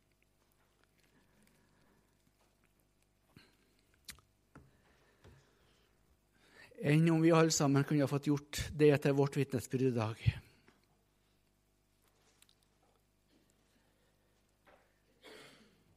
enn 6.85 7.09
om 7.11 7.23
vi 7.25 7.33
alle 7.33 7.55
sammen 7.55 7.85
kunne 7.89 8.05
ha 8.05 8.11
fått 8.11 8.29
gjort 8.29 8.67
det 8.77 8.93
til 9.03 9.17
vårt 9.17 9.39
vitnesbyrd 9.39 9.89
i 9.89 9.95
dag. 9.97 10.21